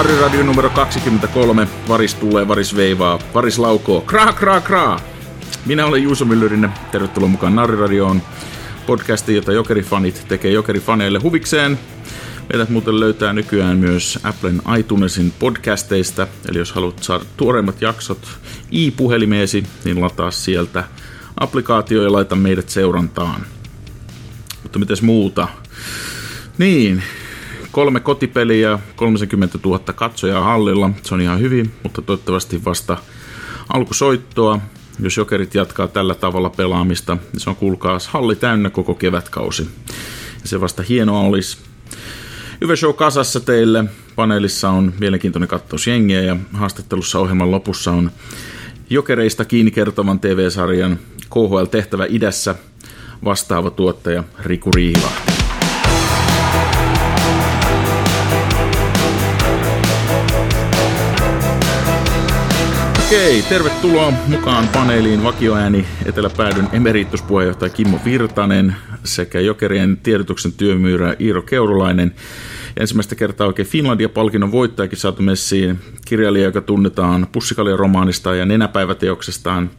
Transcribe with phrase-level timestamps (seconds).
[0.00, 1.68] Radio numero 23.
[1.88, 4.00] Varis tulee, varis veivaa, varis laukoo.
[4.00, 5.00] Kraa, kraa, kraa.
[5.66, 6.72] Minä olen Juuso Myllyrinen.
[6.92, 8.22] Tervetuloa mukaan Radioon.
[8.86, 11.78] Podcasti, jota jokerifanit tekee jokerifaneille huvikseen.
[12.52, 18.28] Meidät muuten löytää nykyään myös Applen iTunesin podcasteista, eli jos haluat saada tuoreimmat jaksot
[18.72, 20.84] i-puhelimeesi, niin lataa sieltä
[21.40, 23.46] applikaatio ja laita meidät seurantaan.
[24.62, 25.48] Mutta mites muuta?
[26.58, 27.02] Niin,
[27.72, 32.96] kolme kotipeliä, 30 000 katsojaa hallilla, se on ihan hyvin, mutta toivottavasti vasta
[33.68, 34.58] alkusoittoa.
[35.02, 39.68] Jos jokerit jatkaa tällä tavalla pelaamista, niin se on kuulkaas halli täynnä koko kevätkausi.
[40.42, 41.58] Ja se vasta hienoa olisi.
[42.60, 43.84] Hyvä show kasassa teille.
[44.16, 48.10] Paneelissa on mielenkiintoinen kattaus jengiä ja haastattelussa ohjelman lopussa on
[48.90, 50.98] jokereista kiinni kertovan TV-sarjan
[51.30, 52.54] KHL-tehtävä idässä
[53.24, 55.29] vastaava tuottaja Riku Riihilahti.
[63.10, 72.14] Okei, tervetuloa mukaan paneeliin vakioääni Eteläpäädyn emerituspuheenjohtaja Kimmo Virtanen sekä Jokerien tiedotuksen työmyyrä Iiro Keurulainen.
[72.80, 79.70] Ensimmäistä kertaa oikein Finlandia-palkinnon voittajakin saatu messiin, kirjailija, joka tunnetaan Pussikaljan romaanista ja nenäpäiväteoksestaan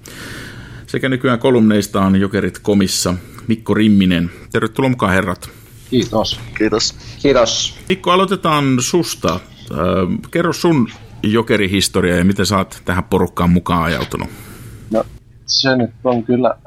[0.87, 3.13] sekä nykyään kolumneistaan Jokerit komissa
[3.47, 4.31] Mikko Rimminen.
[4.51, 5.49] Tervetuloa mukaan herrat.
[5.89, 6.39] Kiitos.
[6.57, 6.95] Kiitos.
[7.21, 7.77] Kiitos.
[7.89, 9.39] Mikko, aloitetaan susta.
[10.31, 10.89] Kerro sun
[11.23, 14.29] jokerihistoria ja miten sä oot tähän porukkaan mukaan ajautunut?
[14.91, 15.03] No
[15.45, 16.57] se nyt on kyllä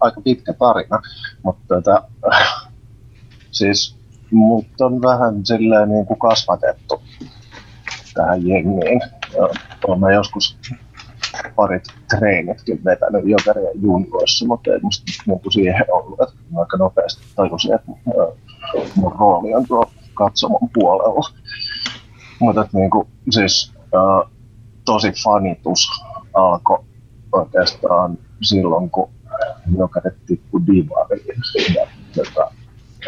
[0.00, 1.02] aika pitkä tarina,
[1.42, 2.02] mutta tota,
[3.50, 3.96] siis
[4.30, 7.02] mut on vähän silleen niin kuin kasvatettu
[8.14, 9.00] tähän jengiin.
[9.88, 10.58] Olen joskus
[11.56, 17.74] parit treenitkin vetänyt jokerien junkoissa, mutta ei musta niin siihen ollut, että aika nopeasti tajusin,
[17.74, 17.92] että
[18.94, 21.30] mun rooli on tuo katsomon puolella.
[22.42, 24.30] Mutta niin kuin, siis uh,
[24.84, 25.88] tosi fanitus
[26.34, 26.78] alkoi
[27.32, 29.10] oikeastaan silloin, kun
[29.78, 31.42] jokainen tippui divariin.
[31.74, 32.50] Ja, tota,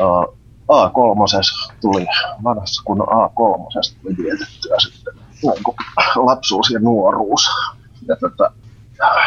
[0.01, 2.07] uh, A3 tuli,
[2.45, 5.77] vanhassa kun A3 tuli vietettyä sitten kuin
[6.17, 7.49] lapsuus ja nuoruus.
[8.09, 8.53] Ja tota,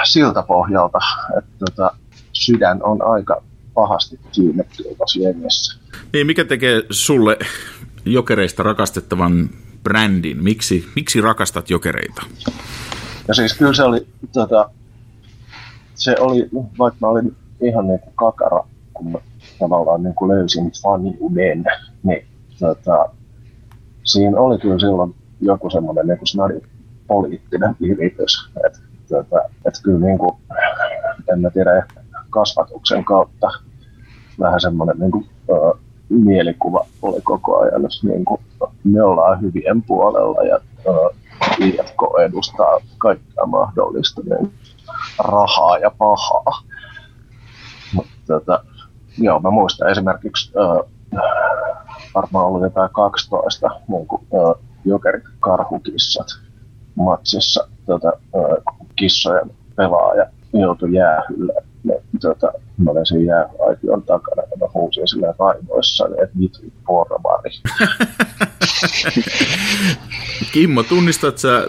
[0.03, 0.99] siltä pohjalta,
[1.37, 1.91] että tota,
[2.33, 3.43] sydän on aika
[3.73, 5.19] pahasti kiinnitty tuossa.
[6.13, 7.37] Niin, mikä tekee sulle
[8.05, 9.49] jokereista rakastettavan
[9.87, 10.43] brändin?
[10.43, 12.21] Miksi, miksi rakastat jokereita?
[13.27, 14.69] Ja siis kyllä se oli, tota,
[15.95, 16.49] se oli,
[16.79, 19.19] vaikka mä olin ihan niin kuin kakara, kun mä
[19.59, 21.65] tavallaan niin kuin löysin faniuden,
[22.03, 22.25] niin
[22.59, 23.09] tota,
[24.03, 26.61] siinä oli kyllä silloin joku semmoinen niin snadi
[27.07, 28.49] poliittinen viritys.
[28.65, 30.35] Että tota, et kyllä niin kuin,
[31.33, 31.87] en mä tiedä,
[32.29, 33.47] kasvatuksen kautta
[34.39, 35.25] vähän semmoinen niin kuin,
[36.09, 38.41] mielikuva oli koko ajan, jos niin kuin,
[38.83, 41.15] me ollaan hyvien puolella ja uh,
[41.59, 44.53] IFK edustaa kaikkea mahdollista niin
[45.19, 46.61] rahaa ja pahaa.
[47.93, 48.63] Mutta tota,
[49.17, 50.91] joo, mä muistan esimerkiksi uh,
[52.15, 56.27] varmaan ollut jotain 12 niin kuin, uh, jokerit karhukissat
[56.95, 58.63] matsissa tota, uh,
[58.95, 61.53] kissojen pelaaja joutui jäähylle
[61.87, 67.51] ne, tota, mä olin sen jääaition takana ja mä huusin sillä raivoissa, että vitu porvari.
[70.53, 71.67] Kimmo, tunnistat sä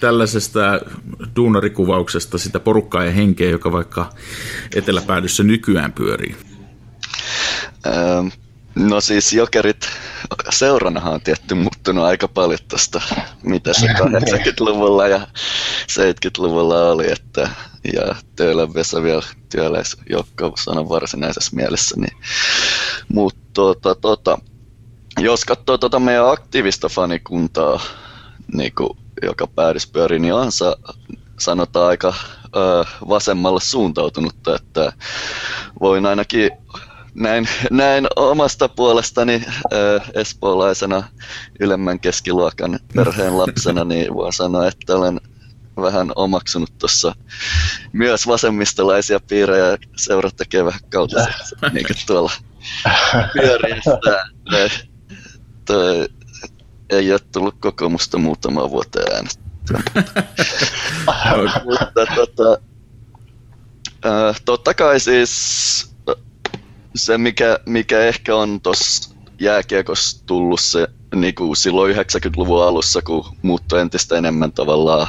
[0.00, 0.80] tällaisesta
[1.36, 4.12] duunarikuvauksesta sitä porukkaa ja henkeä, joka vaikka
[4.76, 6.36] eteläpäädyssä nykyään pyörii?
[7.86, 8.26] Ähm,
[8.74, 9.88] no siis jokerit
[10.50, 13.00] seuranahan on tietty muuttunut aika paljon tuosta,
[13.42, 15.26] mitä se 80-luvulla ja
[15.90, 17.48] 70-luvulla oli, että
[17.92, 20.54] ja Töölön Vesa vielä työläisjoukko
[20.88, 21.94] varsinaisessa mielessä.
[22.00, 22.16] Niin.
[23.08, 24.38] Mutta tota, tota,
[25.18, 27.80] jos katsoo tota meidän aktiivista fanikuntaa,
[28.54, 30.76] niin kuin, joka päädys pyörii, niin on sa,
[31.38, 32.14] sanotaan aika
[32.56, 34.92] ö, vasemmalle suuntautunutta, että
[35.80, 36.50] voin ainakin
[37.14, 41.08] näin, näin omasta puolestani ö, espoolaisena
[41.60, 45.20] ylemmän keskiluokan perheen lapsena, niin voin sanoa, että olen
[45.76, 47.14] vähän omaksunut tuossa
[47.92, 51.26] myös vasemmistolaisia piirejä seurat tekee vähän kautta
[51.72, 52.32] niin kuin tuolla
[53.32, 53.98] pyöriessä.
[55.64, 56.08] Toi,
[56.90, 59.82] ei ole tullut kokoomusta muutama vuoteen äänestettyä.
[61.64, 62.58] Mutta tota,
[64.06, 65.93] äh, totta kai siis
[66.94, 73.24] se, mikä, mikä ehkä on tuossa jääkiekossa tullut se niin kuin silloin 90-luvun alussa, kun
[73.42, 75.06] muuttui entistä enemmän tavallaan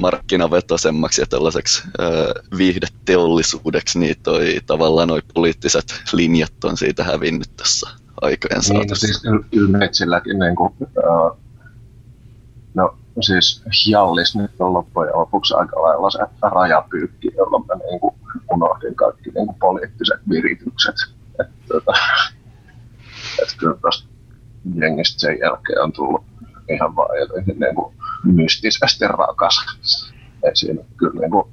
[0.00, 7.90] markkinavetoisemmaksi ja tällaiseksi ö, viihdeteollisuudeksi, niin toi, tavallaan noi poliittiset linjat on siitä hävinnyt tässä
[8.20, 9.06] aikojen saatossa.
[9.06, 11.38] Niin, no siis Ylmetsilläkin niin kuin, äh,
[12.74, 18.14] No siis Jallis nyt on loppujen lopuksi aika lailla se rajapyykki, jolloin niin kuin
[18.54, 20.94] unohdin kaikki niin kuin poliittiset viritykset.
[21.40, 21.92] Että tota,
[23.42, 24.08] et kyllä tosta
[24.74, 26.24] jengistä sen jälkeen on tullut
[26.68, 27.94] ihan vaan jotenkin niin kuin
[28.24, 29.54] mystisesti rakas.
[30.44, 31.44] Ei siinä, kyllä niin kuin,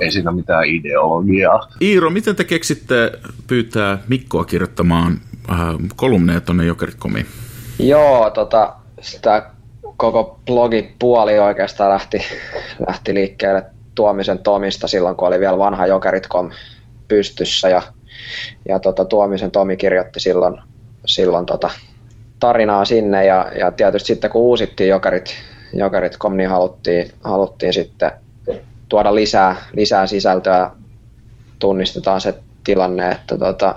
[0.00, 1.68] ei siinä mitään ideologiaa.
[1.80, 3.12] Iiro, miten te keksitte
[3.46, 5.20] pyytää Mikkoa kirjoittamaan
[5.50, 5.58] äh,
[5.96, 7.26] kolumneja tuonne Jokerit.comiin?
[7.78, 9.50] Joo, tota, sitä
[9.96, 12.22] koko blogipuoli oikeastaan lähti,
[12.88, 16.50] lähti liikkeelle Tuomisen Tomista silloin, kun oli vielä vanha Jokerit.com
[17.08, 17.82] pystyssä ja,
[18.68, 20.60] ja tota, Tuomisen Tomi kirjoitti silloin,
[21.06, 21.70] silloin tota,
[22.40, 25.34] tarinaa sinne ja, ja tietysti sitten kun uusittiin Jokerit,
[25.72, 28.10] Jokerit.com, niin haluttiin, haluttiin sitten
[28.88, 30.70] tuoda lisää, lisää sisältöä.
[31.58, 32.34] Tunnistetaan se
[32.64, 33.74] tilanne, että tota,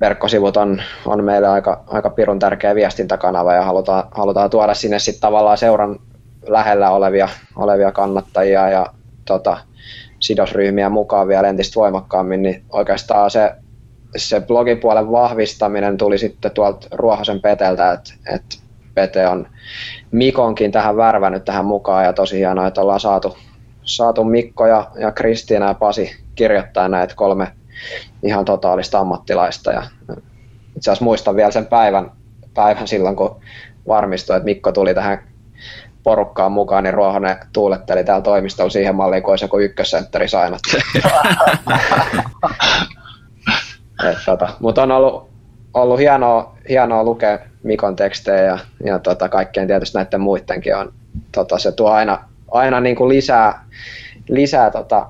[0.00, 5.20] verkkosivut on, on meille aika, aika pirun tärkeä viestintäkanava ja halutaan, halutaan tuoda sinne sitten
[5.20, 5.98] tavallaan seuran
[6.46, 8.86] lähellä olevia, olevia kannattajia ja
[9.24, 9.56] tota,
[10.20, 13.52] sidosryhmiä mukaan vielä entistä voimakkaammin, niin oikeastaan se,
[14.16, 18.56] se blogipuolen vahvistaminen tuli sitten tuolta Ruohosen Peteltä, että, että
[18.94, 19.46] Pete on
[20.10, 23.36] Mikonkin tähän värvännyt tähän mukaan ja tosi hienoa, että ollaan saatu,
[23.82, 27.52] saatu Mikko ja, ja Kristiina ja Pasi kirjoittaa näitä kolme
[28.22, 29.72] ihan totaalista ammattilaista.
[29.72, 29.82] Ja
[30.76, 32.10] itse asiassa muistan vielä sen päivän,
[32.54, 33.40] päivän silloin, kun
[33.88, 35.33] varmistui, että Mikko tuli tähän
[36.04, 40.68] porukkaan mukaan, niin Ruohonen tuuletteli täällä toimistolla siihen malliin, kun olisi joku ykkössentteri sainattu.
[44.26, 45.30] tota, Mutta on ollut,
[45.74, 50.92] ollut hienoa, hienoa lukea Mikon tekstejä ja, ja tota, kaikkien tietysti näiden muidenkin on.
[51.32, 52.18] Tota, se tuo aina,
[52.50, 53.64] aina niin kuin lisää,
[54.28, 55.06] lisää tota,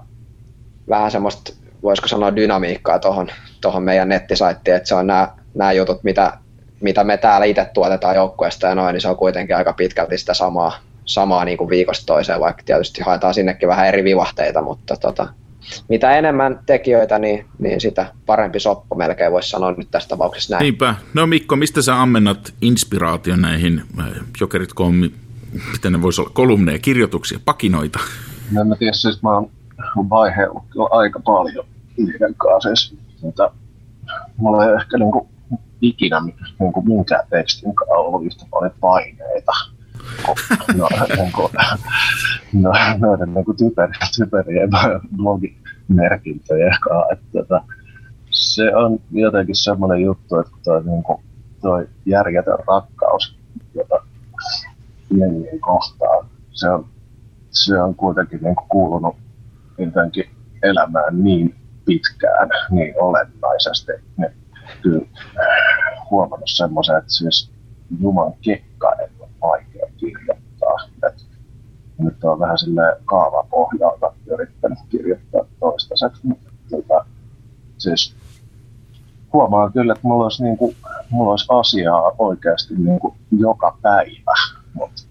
[0.88, 1.52] vähän semmoista
[1.82, 3.28] voisiko sanoa dynamiikkaa tuohon
[3.60, 6.38] tohon meidän nettisaittiin, että se on nämä, nämä jutut, mitä,
[6.84, 10.34] mitä me täällä itse tuotetaan joukkueesta ja noin, niin se on kuitenkin aika pitkälti sitä
[10.34, 15.28] samaa, samaa niin kuin viikosta toiseen, vaikka tietysti haetaan sinnekin vähän eri vivahteita, mutta tota,
[15.88, 20.62] mitä enemmän tekijöitä, niin, niin sitä parempi soppo melkein voisi sanoa nyt tässä tapauksessa näin.
[20.62, 20.94] Niinpä.
[21.14, 24.06] No Mikko, mistä sä ammennat inspiraation näihin äh,
[24.40, 24.94] jokerit.com,
[25.72, 27.98] miten ne voisi olla, kolumneja, kirjoituksia, pakinoita?
[28.52, 29.50] No, en mä tiedä, siis mä oon
[30.10, 31.66] vaiheellut aika paljon
[31.96, 32.74] niiden kanssa.
[32.74, 32.98] Siis,
[34.36, 35.33] mulla ei ehkä niinku
[35.80, 36.22] ikinä
[36.58, 39.52] niinku minkään tekstin kanssa ollut yhtä paljon paineita
[40.76, 41.50] no, niinku,
[42.52, 44.70] no, noiden niinku typer, typerien
[45.16, 47.12] blogimerkintöjen kanssa.
[47.12, 47.64] Että, tota,
[48.30, 51.22] se on jotenkin semmoinen juttu, että toi, niinku,
[51.60, 53.38] toi järjetön rakkaus,
[53.74, 54.02] jota
[55.10, 56.86] jengin kohtaan, se on,
[57.50, 59.16] se on kuitenkin niinku kuulunut
[59.78, 60.30] jotenkin
[60.62, 61.54] elämään niin
[61.84, 64.30] pitkään niin olennaisesti, niin
[64.82, 65.06] kyllä
[66.10, 67.50] huomannut semmoisen, että siis
[68.00, 70.76] Juman kekkainen on vaikea kirjoittaa.
[71.08, 71.26] Et
[71.98, 77.04] nyt on vähän sille kaavapohjalta yrittänyt kirjoittaa toistaiseksi, mutta tota,
[77.78, 78.16] siis
[79.32, 80.76] huomaan kyllä, että mulla olisi, niin kuin,
[81.10, 84.34] mulla olisi asiaa oikeasti niin kuin joka päivä,
[84.74, 85.02] mutta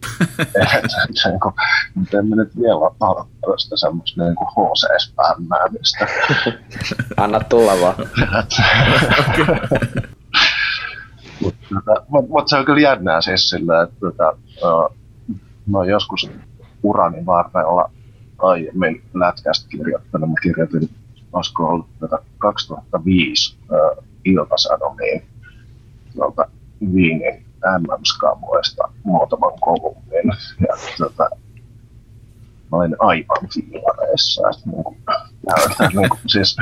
[1.95, 6.07] mutta en mä nyt vielä aloittaa sitä semmoista niin kuin HC-spämmäämistä.
[7.17, 7.95] Anna tulla vaan.
[11.41, 14.37] mutta tota, mut, mut se on kyllä jännää siis sillä, että tota,
[15.73, 16.31] oon joskus
[16.83, 17.91] urani varrella
[18.37, 20.29] aiemmin lätkästä kirjoittanut.
[20.29, 20.89] Mä kirjoitin,
[21.33, 25.23] olisiko ollut tätä 2005 uh, iltasanomiin
[26.15, 26.45] tuolta
[26.93, 27.45] Viinin
[27.79, 30.33] MM-skamoista muutaman kolumnin.
[30.59, 31.29] Ja tota,
[32.71, 34.41] mä olin aivan fiilareissa.
[35.93, 36.57] Niin siis,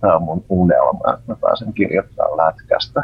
[0.00, 3.02] tämä on mun unelma, että mä pääsen kirjoittamaan lätkästä.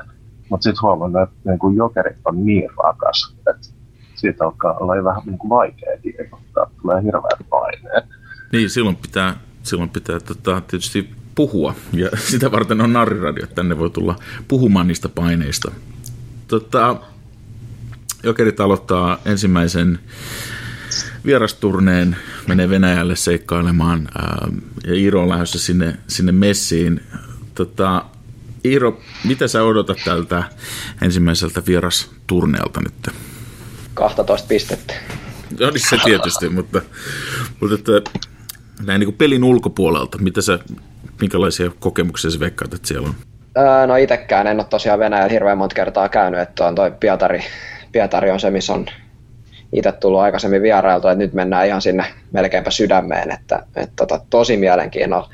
[0.49, 3.69] Mutta sitten huomannut, että niin kuin jokerit on niin rakas, että
[4.15, 6.71] siitä alkaa olla vähän niin kuin vaikea kirjoittaa.
[6.83, 8.05] Tulee hirveät paineet.
[8.53, 11.75] Niin, silloin pitää, silloin pitää tota, tietysti puhua.
[11.93, 14.17] Ja sitä varten on narriradio, että tänne voi tulla
[14.49, 15.73] puhumaan niistä paineista.
[16.51, 16.97] Tota,
[18.23, 19.99] Jokerit aloittaa ensimmäisen
[21.27, 22.17] vierasturneen,
[22.47, 24.49] menee Venäjälle seikkailemaan ää,
[24.87, 27.01] ja Iiro on lähdössä sinne, sinne messiin.
[27.55, 28.05] Tota,
[28.65, 30.45] Iiro, mitä sä odotat tältä
[31.03, 33.15] ensimmäiseltä vierasturneelta nyt?
[33.95, 34.95] 12 pistettä.
[35.61, 36.83] No niin se tietysti, mutta,
[37.61, 38.11] mutta että,
[38.83, 40.59] näin niin kuin pelin ulkopuolelta, mitä sä,
[41.21, 43.15] minkälaisia kokemuksia sä veikkaat, että siellä on?
[43.59, 47.45] Öö, no itekään en ole tosiaan Venäjällä hirveän monta kertaa käynyt, että on toi Pietari,
[47.93, 48.87] Pietari on se, missä on
[49.73, 54.57] itse tullut aikaisemmin vierailtu, että nyt mennään ihan sinne melkeinpä sydämeen, että, että tota, tosi
[54.57, 55.31] mielenkiinnolla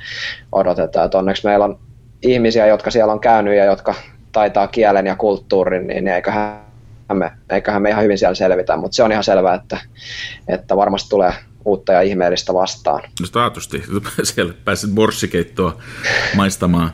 [0.53, 1.79] odotetaan, että onneksi meillä on
[2.23, 3.95] ihmisiä, jotka siellä on käynyt ja jotka
[4.33, 6.61] taitaa kielen ja kulttuurin, niin eiköhän
[7.13, 9.81] me, eiköhän me ihan hyvin siellä selvitä, mutta se on ihan selvää, että,
[10.49, 11.33] että varmasti tulee
[11.65, 13.03] uutta ja ihmeellistä vastaan.
[13.21, 13.83] No taatusti,
[14.23, 15.77] siellä pääset borssikeittoa
[16.35, 16.91] maistamaan.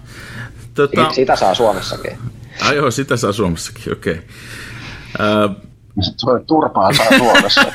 [0.74, 1.12] Tota...
[1.12, 2.18] Sitä saa Suomessakin.
[2.60, 4.12] Ai joo, sitä saa Suomessakin, okei.
[4.12, 4.24] Okay.
[5.48, 5.56] Uh...
[6.46, 7.64] Turpaa saa Suomessa.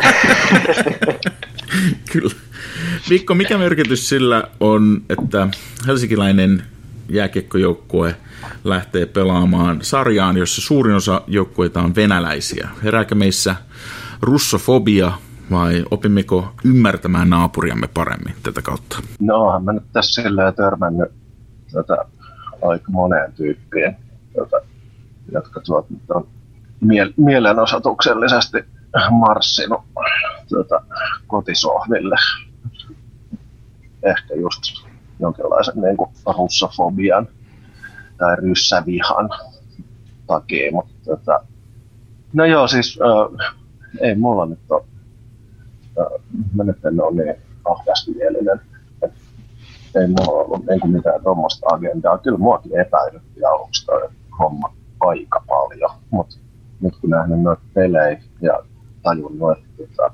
[2.12, 2.34] Kyllä.
[3.10, 5.48] Mikko, mikä merkitys sillä on, että
[5.88, 6.64] helsinkiläinen
[7.10, 8.16] jääkiekkojoukkue
[8.64, 12.70] lähtee pelaamaan sarjaan, jossa suurin osa joukkueita on venäläisiä?
[12.84, 13.56] Herääkö meissä
[14.22, 15.12] russofobia
[15.52, 19.00] vai opimmeko ymmärtämään naapuriamme paremmin tätä kautta?
[19.20, 21.10] No, mä nyt tässä silleen törmännyt
[21.72, 22.06] tota,
[22.62, 23.96] aika moneen tyyppiin,
[24.36, 24.58] tota,
[25.32, 26.28] jotka tuot nyt on
[26.82, 28.58] mie- mielenosoituksellisesti
[29.12, 29.82] marssinut
[30.50, 30.82] tota,
[31.28, 32.16] kotisohville.
[34.04, 34.62] Ehkä just
[35.20, 37.28] jonkinlaisen niin kuin russofobian
[38.18, 39.30] tai ryssävihan
[40.28, 41.40] takia, mutta tota,
[42.34, 43.54] no joo, siis äh,
[44.02, 44.84] ei mulla nyt ole,
[46.00, 46.22] äh,
[46.56, 47.36] mä nyt en ole niin
[47.66, 48.77] ahdastielinen, että
[50.02, 52.18] ei mulla ollut niin kuin mitään tuommoista agendaa.
[52.18, 56.36] Kyllä muakin epäilytti aluksi toi homma aika paljon, mutta
[56.82, 58.64] nyt kun nähnyt noita pelejä ja
[59.04, 60.14] tajunnut, että tota,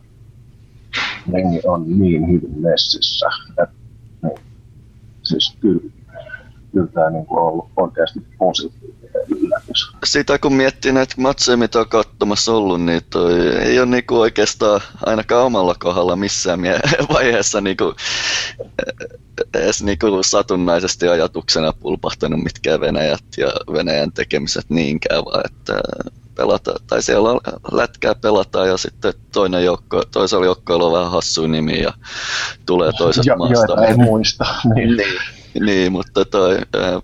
[1.32, 3.76] jengi on niin hyvin messissä, että
[4.24, 4.40] niin,
[5.24, 5.82] siis kyllä,
[6.72, 9.92] kyllä tämä niin kuin on ollut oikeasti positiivinen yllätys.
[10.04, 14.82] Sitä kun miettii näitä matseja, mitä on katsomassa ollut, niin toi ei ole niinku oikeastaan
[15.06, 16.60] ainakaan omalla kohdalla missään
[17.14, 17.96] vaiheessa niinku,
[19.54, 25.82] edes niinku satunnaisesti ajatuksena pulpahtanut mitkään Venäjät ja Venäjän tekemiset niinkään, vaan että
[26.36, 27.40] pelata, tai siellä on
[27.72, 31.94] lätkää pelataan ja sitten toinen joukko, toisella joukkoilla on vähän hassu nimi ja
[32.66, 33.56] tulee toisesta jo, maasta.
[33.56, 34.46] Joita ei muista.
[34.76, 37.02] Niin, niin, niin mutta toi, äh,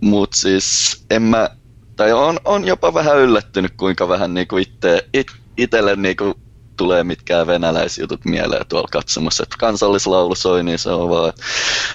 [0.00, 1.50] mut siis en mä,
[1.96, 6.34] tai on, on jopa vähän yllättynyt, kuinka vähän niinku itse, it, itselle niinku
[6.76, 11.32] tulee mitkään venäläisjutut mieleen tuolla katsomassa, että kansallislaulu soi, niin se on vaan,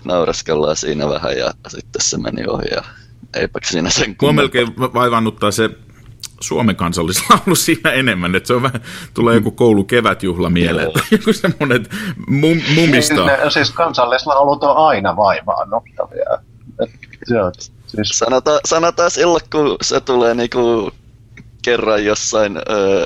[0.03, 2.83] nauraskellaan siinä vähän ja sitten se meni ohi ja
[3.33, 5.69] eipä siinä sen Mua melkein vaivannuttaa se
[6.41, 8.81] Suomen kansallislaulu siinä enemmän, että se on vähän,
[9.13, 11.05] tulee joku koulu kevätjuhla mieleen, Joo.
[11.11, 11.85] joku semmoinen
[12.27, 13.15] mum, mumista.
[13.15, 16.37] Siis, ne, siis kansallislaulut on aina vaivaannuttavia.
[17.87, 18.09] siis...
[18.09, 20.91] Sanotaan, sanotaan silloin, kun se tulee niinku
[21.61, 23.05] kerran jossain öö,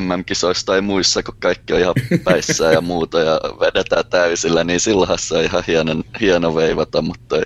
[0.00, 5.18] MM-kisoissa tai muissa, kun kaikki on ihan päissään ja muuta ja vedetään täysillä, niin silloinhan
[5.18, 7.36] se on ihan hieno, hieno veivata, mutta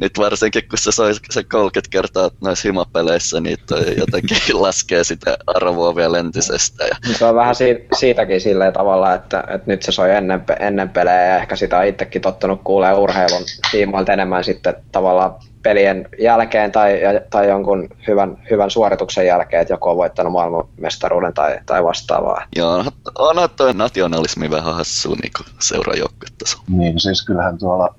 [0.00, 5.36] nyt varsinkin kun se soi se 30 kertaa noissa himapeleissä, niin toi jotenkin laskee sitä
[5.46, 6.84] arvoa vielä entisestä.
[6.84, 6.96] Ja...
[7.18, 11.26] Se on vähän si- siitäkin silleen tavalla, että, että nyt se soi ennen, ennen pelejä
[11.26, 15.34] ja ehkä sitä itsekin tottunut kuulee urheilun tiimoilta enemmän sitten tavallaan
[15.68, 21.58] pelien jälkeen tai, tai jonkun hyvän, hyvän suorituksen jälkeen, että joku on voittanut maailmanmestaruuden tai,
[21.66, 22.42] tai vastaavaa.
[22.56, 22.84] Joo,
[23.18, 26.58] onhan tuo nationalismi vähän hassu niin seurajoukkuetaso.
[26.68, 27.94] Niin, siis kyllähän tuolla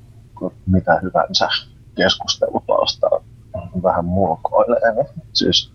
[0.65, 1.49] mitä hyvänsä
[1.95, 3.09] keskustelupalsta
[3.83, 4.93] vähän mulkoilee.
[4.95, 5.73] Niin siis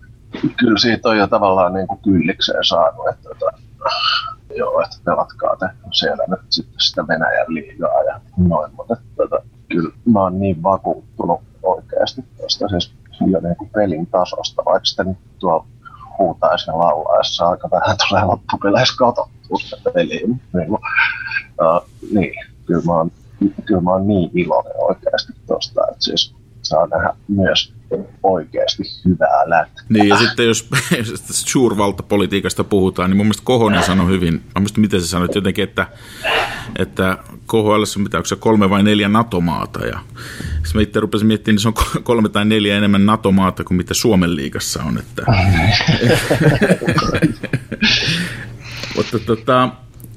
[0.57, 3.57] kyllä siitä on jo tavallaan niin kuin kyllikseen saanut, että, että tota,
[4.55, 9.55] joo, että pelatkaa te siellä nyt sitten sitä Venäjän liigaa ja noin, mutta että, että,
[9.69, 12.93] kyllä mä oon niin vakuuttunut oikeasti tuosta siis
[13.27, 15.65] jo niin kuin pelin tasosta, vaikka sitten tuo
[16.19, 20.27] huutaisi ja laulaessa aika vähän tulee loppupeleissä katsottua sitä peliä.
[20.53, 22.33] Niin, uh, niin
[22.65, 23.11] kyllä, mä oon,
[23.65, 27.73] kyllä mä oon niin iloinen oikeasti tuosta, että siis saa nähdä myös
[28.23, 29.85] oikeasti hyvää lätkää.
[29.89, 34.81] Niin, ja sitten jos, jos suurvaltapolitiikasta puhutaan, niin mun mielestä Kohonen sanoi hyvin, mä mielestä
[34.81, 35.87] miten se sanoi, jotenkin, että,
[36.79, 37.17] että
[37.47, 39.99] KHL on mitä, onko se kolme vai neljä NATO-maata, ja
[40.53, 43.93] sitten mä itse rupesin miettimään, niin se on kolme tai neljä enemmän NATO-maata kuin mitä
[43.93, 45.23] Suomen liigassa on, että...
[48.95, 49.69] Mutta tota,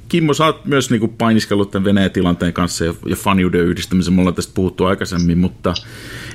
[0.08, 4.14] Kimmo, sä oot myös niin kuin painiskellut tämän Venäjän tilanteen kanssa ja, ja faniuden yhdistämisen,
[4.14, 5.74] me ollaan tästä puhuttu aikaisemmin, mutta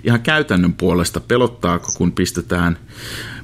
[0.03, 2.77] ihan käytännön puolesta, pelottaako kun pistetään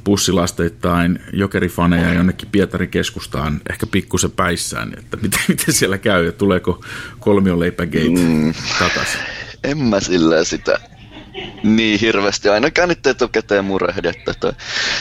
[0.03, 6.83] bussilasteittain jokerifaneja jonnekin Pietarin keskustaan ehkä pikkusen päissään, että miten, miten siellä käy ja tuleeko
[7.19, 9.19] kolmioleipägate mm, takaisin?
[9.63, 10.79] En mä sillä sitä
[11.63, 12.49] niin hirveästi.
[12.49, 14.53] Ainakaan nyt etukäteen murehdi, että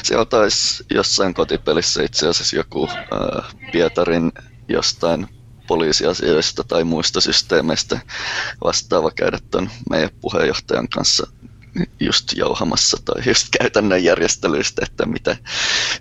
[0.02, 4.32] siellä taisi jossain kotipelissä itse asiassa joku äh, Pietarin
[4.68, 5.26] jostain
[5.66, 8.00] poliisiasioista tai muista systeemeistä
[8.64, 11.26] vastaava käydä tuon meidän puheenjohtajan kanssa
[12.00, 15.36] just jauhamassa tai just käytännön järjestelyistä, että mitä,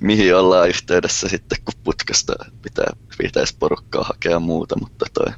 [0.01, 2.85] mihin ollaan yhteydessä sitten, kun putkasta pitää,
[3.17, 5.33] pitäisi porukkaa hakea muuta, mutta toi,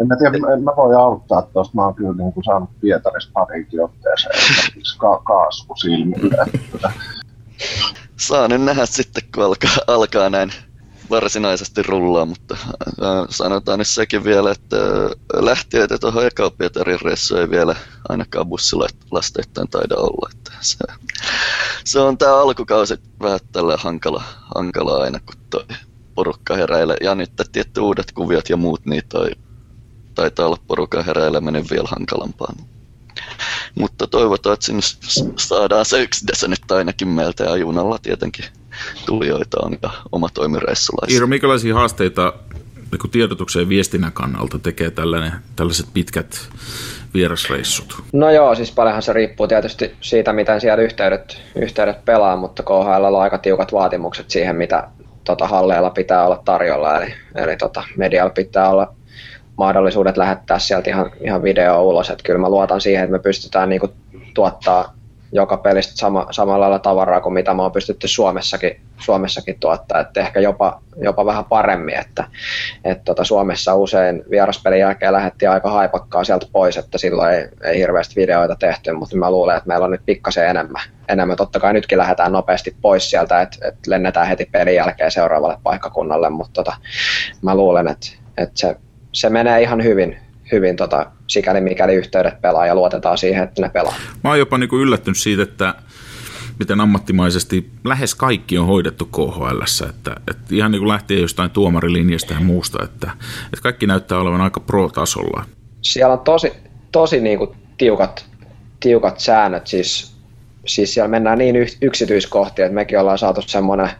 [0.00, 1.74] en mä tiedä, en mä voi auttaa tuosta.
[1.74, 6.36] Mä oon kyllä niin kuin saanut Pietarissa parinkin otteeseen esimerkiksi ka- kaasku silmille.
[8.16, 10.52] saa nyt nähdä sitten, kun alkaa, alkaa näin
[11.10, 17.36] varsinaisesti rullaa, mutta äh, sanotaan nyt sekin vielä, että äh, lähtiöitä tuohon eka Pietarin reissu
[17.36, 17.76] ei vielä
[18.08, 20.30] ainakaan bussilasteittain taida olla.
[20.32, 20.76] Että se,
[21.84, 24.22] se on tämä alkukausi vähän tällä hankala,
[24.54, 25.64] hankala aina, kun toi
[26.14, 26.96] porukka heräilee.
[27.00, 29.30] Ja nyt tietty uudet kuviot ja muut, niin toi
[30.14, 32.52] taitaa olla porukan heräileminen vielä hankalampaa.
[33.74, 34.82] Mutta toivotaan, että sinne
[35.36, 38.44] saadaan se yksi nyt ainakin meiltä ja junalla tietenkin
[39.06, 41.14] tulijoita on ja oma toimireissulaisia.
[41.14, 42.32] Iiro, minkälaisia haasteita
[42.90, 46.48] niin tiedotuksen ja viestinnän kannalta tekee tällainen, tällaiset pitkät
[47.14, 48.02] vierasreissut?
[48.12, 53.04] No joo, siis paljonhan se riippuu tietysti siitä, miten siellä yhteydet, yhteydet pelaa, mutta KHL
[53.04, 54.88] on aika tiukat vaatimukset siihen, mitä
[55.24, 58.94] tota, halleilla pitää olla tarjolla, eli, eli tota, medialla pitää olla
[59.56, 63.68] mahdollisuudet lähettää sieltä ihan, ihan video ulos, että kyllä mä luotan siihen, että me pystytään
[63.68, 63.88] niinku
[64.34, 64.94] tuottaa
[65.32, 70.20] joka pelistä sama, samalla lailla tavaraa kuin mitä me on pystytty Suomessakin, Suomessakin tuottaa, että
[70.20, 72.24] ehkä jopa, jopa vähän paremmin, että,
[72.84, 77.78] että tota Suomessa usein vieraspelin jälkeen lähdettiin aika haipakkaa sieltä pois, että silloin ei, ei
[77.78, 80.82] hirveästi videoita tehty, mutta mä luulen, että meillä on nyt pikkasen enemmän.
[81.08, 81.36] enemmän.
[81.36, 86.30] Totta kai nytkin lähdetään nopeasti pois sieltä, että, että lennetään heti pelin jälkeen seuraavalle paikkakunnalle,
[86.30, 86.76] mutta tota,
[87.42, 88.06] mä luulen, että,
[88.38, 88.76] että se,
[89.12, 90.18] se menee ihan hyvin,
[90.52, 93.94] hyvin tota, sikäli mikäli yhteydet pelaa ja luotetaan siihen, että ne pelaa.
[94.24, 95.74] Mä oon jopa niin yllättynyt siitä, että
[96.58, 102.34] miten ammattimaisesti lähes kaikki on hoidettu KHL, että, että ihan niin kuin lähtien jostain tuomarilinjasta
[102.34, 103.10] ja muusta, että,
[103.44, 105.44] että kaikki näyttää olevan aika pro-tasolla.
[105.82, 106.52] Siellä on tosi,
[106.92, 108.26] tosi niin kuin tiukat,
[108.80, 110.16] tiukat säännöt, siis,
[110.66, 113.90] siis siellä mennään niin yksityiskohtia, että mekin ollaan saatu semmoinen,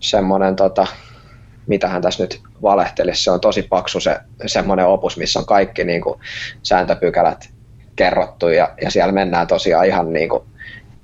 [0.00, 0.86] semmoinen tota,
[1.66, 3.24] mitähän tässä nyt valehtelisi.
[3.24, 4.16] Se on tosi paksu se
[4.46, 6.20] semmoinen opus, missä on kaikki niin kuin,
[6.62, 7.48] sääntöpykälät
[7.96, 10.42] kerrottu ja, ja siellä mennään tosiaan ihan niin kuin,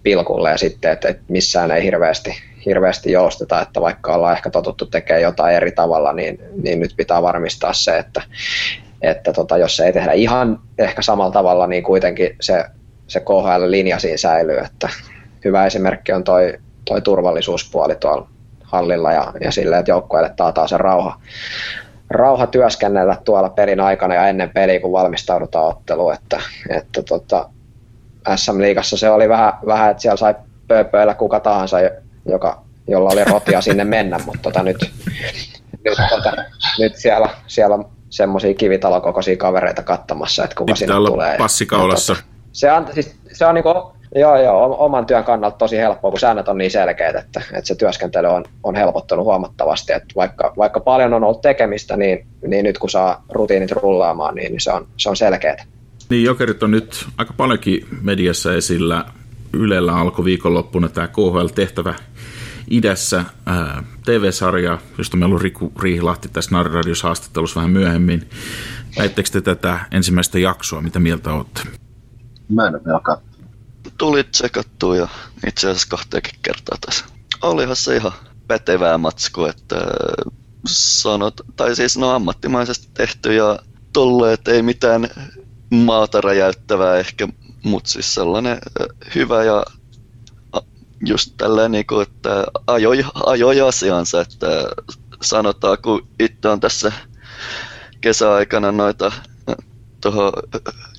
[0.02, 2.34] pilkulle ja sitten, että, että missään ei hirveästi,
[2.66, 7.22] hirveästi jousteta, että vaikka ollaan ehkä totuttu tekemään jotain eri tavalla, niin, niin nyt pitää
[7.22, 8.22] varmistaa se, että,
[9.02, 12.64] että tota, jos se ei tehdä ihan ehkä samalla tavalla, niin kuitenkin se,
[13.06, 14.88] se KHL-linja siinä säilyy, että
[15.44, 18.28] hyvä esimerkki on toi, toi turvallisuuspuoli tuolla
[18.72, 21.20] hallilla ja, ja sille, että joukkueelle taataan se rauha,
[22.10, 26.14] rauha työskennellä tuolla pelin aikana ja ennen peliä, kun valmistaudutaan otteluun.
[26.14, 27.48] Että, että tota,
[28.36, 30.34] SM-liigassa se oli vähän, vähän, että siellä sai
[30.68, 31.78] pööpöillä kuka tahansa,
[32.26, 34.90] joka, jolla oli rotia sinne mennä, mutta tota, nyt,
[35.84, 36.32] nyt, tota,
[36.78, 41.38] nyt siellä, siellä on semmoisia kivitalokokoisia kavereita katsomassa, että kuka sinne tulee.
[41.38, 42.14] passikaulassa.
[42.14, 46.20] tota, se on, siis, se on niinku Joo, joo, oman työn kannalta tosi helppoa, kun
[46.20, 49.92] säännöt on niin selkeät, että, että se työskentely on, on helpottunut huomattavasti.
[49.92, 54.60] Että vaikka, vaikka paljon on ollut tekemistä, niin, niin nyt kun saa rutiinit rullaamaan, niin
[54.60, 55.64] se on, se on selkeää.
[56.08, 59.04] Niin, Jokerit on nyt aika paljonkin mediassa esillä.
[59.52, 61.94] Ylellä alkoi viikonloppuna tämä KHL-tehtävä
[62.70, 68.28] idässä ää, TV-sarja, josta meillä on Riku Riihilahti tässä Narradios haastattelussa vähän myöhemmin.
[68.98, 70.82] Näittekö te tätä ensimmäistä jaksoa?
[70.82, 71.60] Mitä mieltä olette?
[72.48, 73.00] Mä en ole vielä
[74.00, 75.08] tuli tsekattua ja
[75.46, 77.04] itse asiassa kahteenkin kertaa tässä.
[77.42, 78.12] Olihan se ihan
[78.46, 80.32] pätevää matskua, että äh,
[80.66, 83.58] sanot, tai siis no ammattimaisesti tehty ja
[83.92, 85.08] tolleet ei mitään
[85.70, 87.28] maata räjäyttävää ehkä,
[87.64, 89.64] mutta siis sellainen äh, hyvä ja
[91.06, 94.46] just tällainen, niin kuin, että ajoi, ajoi asiansa, että
[95.22, 96.92] sanotaan, kun itse on tässä
[98.00, 99.54] kesäaikana noita äh,
[100.00, 100.32] tuohon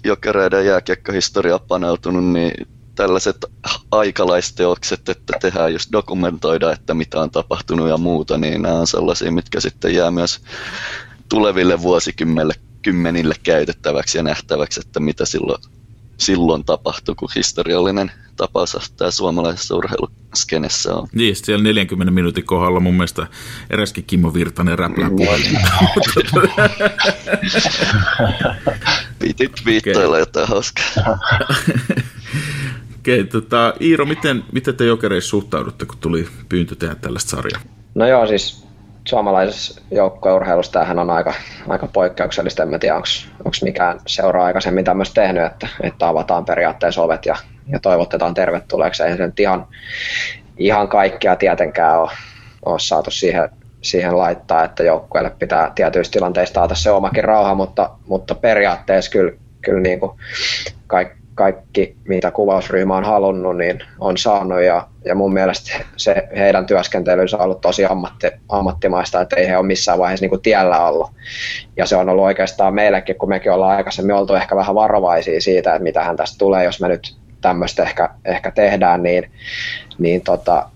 [0.04, 3.45] jokereiden jääkiekkohistoriaa paneutunut, niin tällaiset
[3.91, 9.32] aikalaisteokset, että tehdään just dokumentoida, että mitä on tapahtunut ja muuta, niin nämä on sellaisia,
[9.32, 10.41] mitkä sitten jää myös
[11.30, 15.63] tuleville vuosikymmenille kymmenille käytettäväksi ja nähtäväksi, että mitä silloin,
[16.17, 21.08] silloin tapahtui, kun historiallinen tapaus tämä suomalaisessa urheiluskenessä on.
[21.13, 23.27] Niin, siellä 40 minuutin kohdalla mun mielestä
[23.69, 25.58] eräskin Kimmo Virtanen räplää puhelin.
[29.19, 30.19] Pitit viittoilla okay.
[30.19, 30.93] jotain hauskaa.
[33.02, 37.62] Okei, tota, Iiro, miten, miten te jokereissa suhtaudutte, kun tuli pyyntö tehdä tällaista sarjaa?
[37.96, 38.68] No joo, siis
[39.06, 41.34] suomalaisessa joukkueurheilussa tämähän on aika,
[41.68, 42.64] aika poikkeuksellista.
[42.64, 47.36] En tiedä, onko mikään seuraa aikaisemmin tämmöistä tehnyt, että, että avataan periaatteessa ovet ja,
[47.68, 49.04] ja toivotetaan tervetulleeksi.
[49.04, 49.68] Ei se nyt ihan,
[50.58, 52.12] ihan kaikkia tietenkään ole,
[52.66, 53.50] ole saatu siihen,
[53.82, 59.32] siihen laittaa, että joukkueelle pitää tietyissä tilanteissa taata se omakin rauha, mutta, mutta periaatteessa kyllä,
[59.62, 60.12] kyllä niin kuin
[60.88, 66.65] kaikki kaikki, mitä kuvausryhmä on halunnut, niin on saanut ja, ja mun mielestä se heidän
[66.65, 70.86] työskentelynsä on ollut tosi ammatti, ammattimaista, että ei he ole missään vaiheessa niin kuin tiellä
[70.88, 71.12] ollut.
[71.78, 75.74] Ja se on ollut oikeastaan meillekin, kun mekin ollaan aikaisemmin oltu ehkä vähän varovaisia siitä,
[75.74, 79.32] että mitä hän tästä tulee, jos me nyt tämmöistä ehkä, ehkä tehdään, niin,
[79.98, 80.70] niin tota,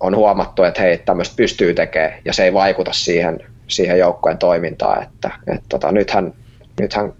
[0.00, 5.02] on huomattu, että hei, tämmöistä pystyy tekemään ja se ei vaikuta siihen, siihen joukkojen toimintaan.
[5.02, 6.34] Että, et tota, nythän,
[6.80, 7.12] nythän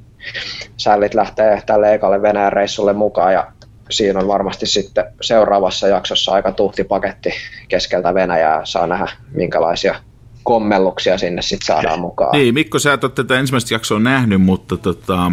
[0.76, 3.52] sällit lähtee tälle ekalle Venäjän reissulle mukaan ja
[3.90, 7.30] siinä on varmasti sitten seuraavassa jaksossa aika tuhti paketti
[7.68, 8.60] keskeltä Venäjää.
[8.64, 9.94] Saa nähdä, minkälaisia
[10.42, 12.32] kommelluksia sinne sitten saadaan mukaan.
[12.32, 15.32] Niin, Mikko, sä et ole tätä ensimmäistä jaksoa nähnyt, mutta tota,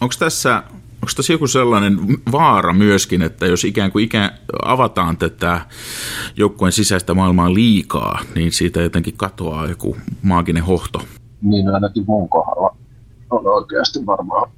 [0.00, 0.62] onko tässä
[1.02, 1.98] onko tässä joku sellainen
[2.32, 4.30] vaara myöskin, että jos ikään kuin ikään
[4.64, 5.60] avataan tätä
[6.36, 11.02] joukkueen sisäistä maailmaa liikaa, niin siitä jotenkin katoaa joku maaginen hohto?
[11.42, 12.76] Niin ainakin mun kohdalla
[13.30, 14.50] on oikeasti varmaan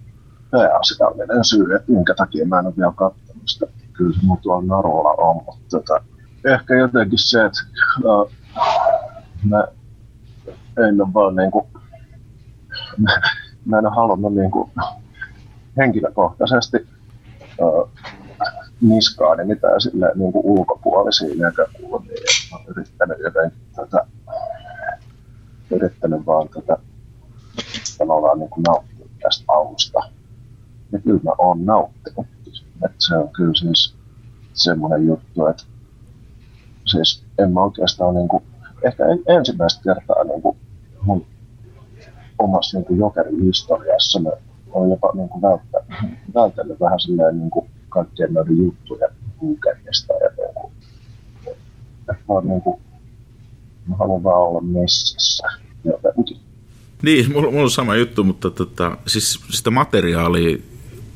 [0.50, 3.66] pääasiallinen syy, että minkä takia mä en ole vielä katsonut sitä.
[3.92, 6.04] Kyllä se tuolla narulla on, mutta tota,
[6.44, 7.61] ehkä jotenkin se, että
[8.04, 8.30] uh,
[9.44, 9.64] mä
[10.88, 11.68] en ole vaan niinku,
[12.98, 13.20] mä,
[13.64, 14.70] mä en ole halunnut niinku
[15.76, 16.87] henkilökohtaisesti
[17.58, 17.90] uh,
[18.80, 22.22] niskaani mitään silleen niinku ulkopuolisia näkökulmia.
[22.50, 24.06] Mä oon yrittänyt jotenkin tota,
[25.70, 26.78] yrittänyt vaan tota,
[28.07, 29.99] tavallaan niinku nauttia tästä alusta.
[30.93, 32.27] Ja kyllä mä oon nauttinut.
[32.85, 33.95] Et se on kyllä siis
[34.55, 35.62] semmoinen juttu, että
[36.87, 38.43] siis en mä oikeastaan niinku,
[38.83, 40.57] ehkä ensimmäistä kertaa niinku
[41.03, 41.27] mun
[42.38, 44.31] omassa niinku jokerin historiassa mä
[44.73, 49.11] olen jopa niinku välttänyt, välttänyt vähän silleen niinku kaikkien noiden juttujen
[49.41, 50.73] lukemista ja niinku,
[52.01, 52.81] että mä, niinku,
[53.87, 55.47] mä haluan vaan olla messissä
[55.85, 56.41] jotenkin.
[57.03, 60.59] Niin, mulla, mulla on sama juttu, mutta tota, siis sitä materiaalia,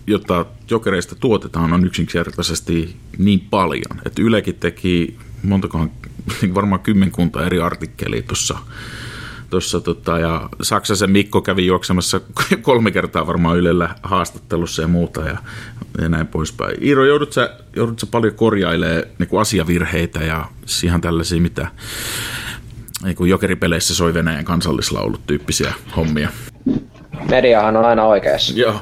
[0.06, 5.90] jota jokereista tuotetaan, on yksinkertaisesti niin paljon, että Ylekin teki montakohan,
[6.54, 8.58] varmaan kymmenkunta eri artikkelia tuossa
[9.50, 12.20] Tossa, tota, ja Saksasen Mikko kävi juoksemassa
[12.62, 15.38] kolme kertaa varmaan Ylellä haastattelussa ja muuta ja,
[16.00, 16.84] ja näin poispäin.
[16.84, 20.48] Iiro, joudut sä, joudut paljon korjailemaan niin asiavirheitä ja
[20.84, 21.70] ihan tällaisia, mitä
[23.02, 26.28] niin kuin jokeripeleissä soi Venäjän kansallislaulut tyyppisiä hommia.
[27.30, 28.54] Mediahan on aina oikeassa.
[28.56, 28.80] Joo.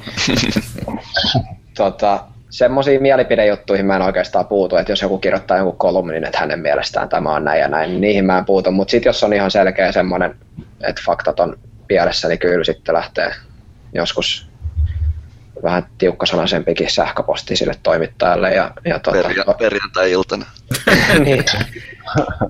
[1.76, 6.60] tota, semmoisiin mielipidejuttuihin mä en oikeastaan puutu, että jos joku kirjoittaa jonkun kolumnin, että hänen
[6.60, 9.32] mielestään tämä on näin ja näin, niin niihin mä en puutu, mutta sitten jos on
[9.32, 10.36] ihan selkeä semmoinen,
[10.80, 13.34] että faktat on pielessä, niin kyllä sitten lähtee
[13.94, 14.48] joskus
[15.62, 18.54] vähän tiukkasanaisempikin sähköposti sille toimittajalle.
[18.54, 20.46] Ja, ja tuota, Perja- perjantai-iltana.
[21.24, 21.44] niin,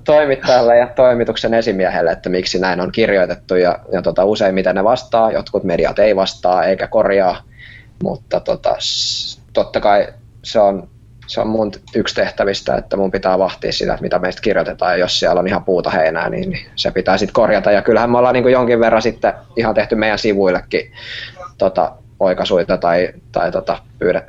[0.03, 3.55] toimittajalle ja toimituksen esimiehelle, että miksi näin on kirjoitettu.
[3.55, 7.43] Ja, ja tota, useimmiten ne vastaa, jotkut mediat ei vastaa eikä korjaa,
[8.03, 8.75] mutta tota,
[9.53, 10.07] totta kai
[10.43, 10.89] se on,
[11.27, 14.97] se on mun yksi tehtävistä, että mun pitää vahtia sitä, että mitä meistä kirjoitetaan, ja
[14.97, 17.71] jos siellä on ihan puuta heinää, niin, niin se pitää sitten korjata.
[17.71, 20.91] Ja kyllähän me ollaan niin jonkin verran sitten ihan tehty meidän sivuillekin
[21.57, 24.21] tota, oikaisuita tai, tai tota, pyydä,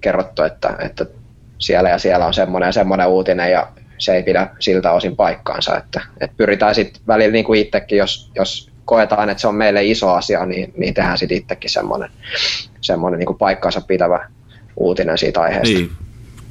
[0.00, 1.06] kerrottu, että, että
[1.58, 5.76] siellä ja siellä on semmoinen ja semmoinen uutinen, ja se ei pidä siltä osin paikkaansa.
[5.76, 9.84] Että, että pyritään sitten välillä niin kuin itsekin, jos, jos koetaan, että se on meille
[9.84, 12.10] iso asia, niin, niin tehdään sitten itsekin semmoinen,
[12.80, 14.28] semmoinen niin kuin paikkaansa pitävä
[14.76, 15.78] uutinen siitä aiheesta.
[15.78, 15.90] Niin.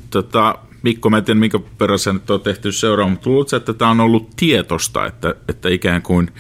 [0.10, 3.92] Tota, Mikko, mä en tiedä, minkä perässä nyt on tehty seuraa, mutta luuletko, että tämä
[3.92, 6.32] on ollut tietosta, että, että ikään kuin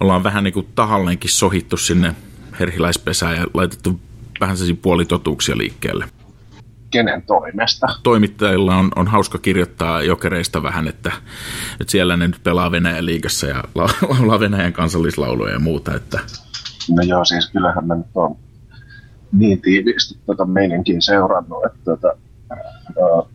[0.00, 2.14] ollaan vähän niin kuin tahalleenkin sohittu sinne
[2.60, 4.00] herhiläispesään ja laitettu
[4.40, 6.04] vähän sellaisia puolitotuuksia liikkeelle?
[6.94, 7.86] Kenen toimesta?
[8.02, 11.12] Toimittajilla on, on hauska kirjoittaa jokereista vähän, että,
[11.80, 15.94] että siellä ne nyt pelaa Venäjän liigassa ja laulaa Venäjän kansallislauluja ja muuta.
[15.94, 16.20] Että...
[16.96, 18.36] No joo, siis kyllähän mä nyt on
[19.32, 22.16] niin tiiviisti tota meininkin seurannut, että tota,
[22.52, 23.28] äh,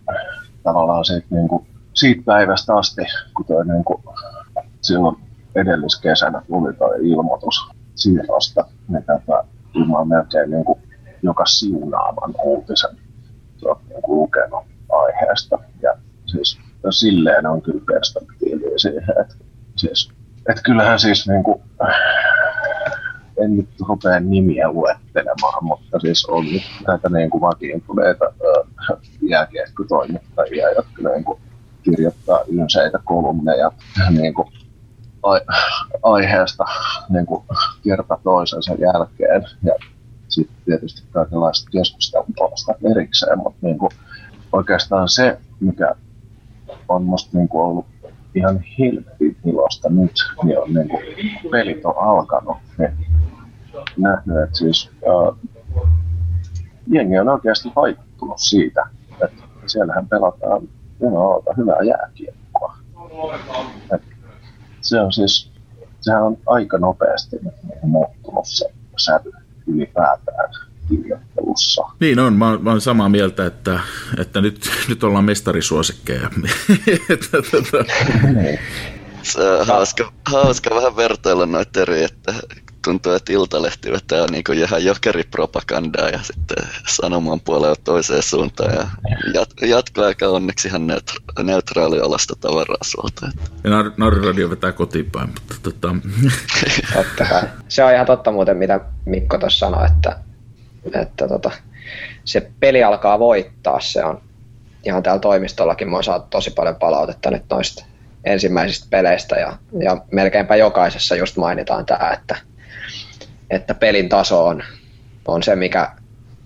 [0.63, 3.01] tavallaan siitä, niin kuin, siitä päivästä asti,
[3.35, 4.03] kun toi, niin kuin,
[4.81, 5.15] silloin
[5.55, 9.43] edelliskesänä tuli tuo ilmoitus siirrosta, niin tätä
[9.73, 10.79] mä melkein niin kuin,
[11.23, 13.08] joka siunaavan uutisen
[13.89, 15.59] niin kuin, lukenut aiheesta.
[15.81, 15.93] Ja
[16.25, 19.35] siis silleen on kyllä perspektiiviä siihen, että
[19.75, 20.11] siis,
[20.49, 21.61] että kyllähän siis niin kuin,
[23.43, 28.25] en nyt rupea nimiä luettelemaan, mutta siis on nyt näitä niin kuin vakiintuneita
[29.21, 31.39] jääkiekkotoimittajia, jotka niin kuin
[31.83, 33.71] kirjoittaa ylseitä kolumneja
[34.09, 34.47] niin kuin
[36.03, 36.65] aiheesta
[37.09, 37.43] niin kuin
[37.83, 39.45] kerta toisensa jälkeen.
[39.63, 39.73] Ja
[40.31, 42.25] sitten tietysti kaikenlaista keskustelua
[42.91, 43.91] erikseen, mutta niin kuin
[44.51, 45.95] oikeastaan se, mikä
[46.87, 47.85] on musta niin kuin ollut
[48.35, 50.11] ihan helvetin ilosta nyt,
[50.43, 51.03] niin on niin kuin
[51.51, 52.57] pelit on alkanut.
[52.77, 52.91] Niin
[53.97, 55.37] nähnyt, että siis uh,
[56.87, 58.85] jengi on oikeasti vaikuttunut siitä,
[59.23, 60.61] että siellähän pelataan
[61.01, 62.77] jumalauta hyvää jääkiekkoa.
[63.95, 64.01] Et
[64.81, 65.51] se on siis,
[66.01, 67.39] sehän on aika nopeasti
[67.81, 69.31] muuttunut se sävy
[69.75, 70.49] ylipäätään
[70.89, 71.81] kirjoittelussa.
[71.99, 73.79] Niin on, mä, mä olen samaa mieltä, että,
[74.17, 76.29] että nyt, nyt ollaan mestarisuosikkeja.
[77.09, 77.85] että, tota...
[78.33, 78.59] Niin.
[79.67, 82.33] Hauska, hauska vähän vertailla noita eri, että
[82.83, 88.73] tuntuu, että Iltalehti vetää niin kuin ihan jokeripropagandaa ja sitten sanoman puolella toiseen suuntaan.
[88.73, 88.87] Ja
[89.33, 93.31] jat, jatkoaika onneksi ihan neutra- neutraaliolasta tavaraa suolta.
[93.63, 95.95] Ja Nar- Narriradio vetää kotiinpäin, mutta tota...
[97.67, 100.19] Se on ihan totta muuten, mitä Mikko tuossa sanoi, että,
[100.93, 101.51] että tota,
[102.25, 103.79] se peli alkaa voittaa.
[103.79, 104.21] Se on
[104.85, 105.89] ihan täällä toimistollakin.
[105.89, 107.85] Mä saatu tosi paljon palautetta nyt noista
[108.23, 112.35] ensimmäisistä peleistä ja, ja melkeinpä jokaisessa just mainitaan tämä, että,
[113.49, 114.63] että pelin taso on,
[115.27, 115.91] on se, mikä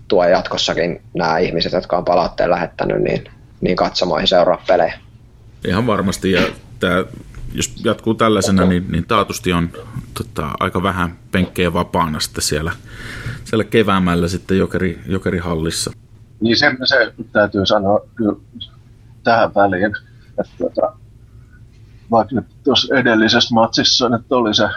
[0.08, 3.24] tuo jatkossakin nämä ihmiset, jotka on palautteen lähettänyt, niin,
[3.60, 4.98] niin katsomoihin seuraa pelejä.
[5.68, 6.42] Ihan varmasti, ja
[6.80, 7.04] tämä,
[7.54, 9.68] jos jatkuu tällaisena, niin, niin taatusti on
[10.14, 12.72] tota, aika vähän penkkejä vapaana sitten siellä,
[13.44, 15.90] siellä keväämällä sitten jokeri, jokerihallissa.
[16.40, 18.36] Niin se, se täytyy sanoa kyllä
[19.24, 19.92] tähän väliin,
[20.40, 20.92] että tota,
[22.10, 24.68] vaikka nyt tuossa edellisessä matsissa nyt oli se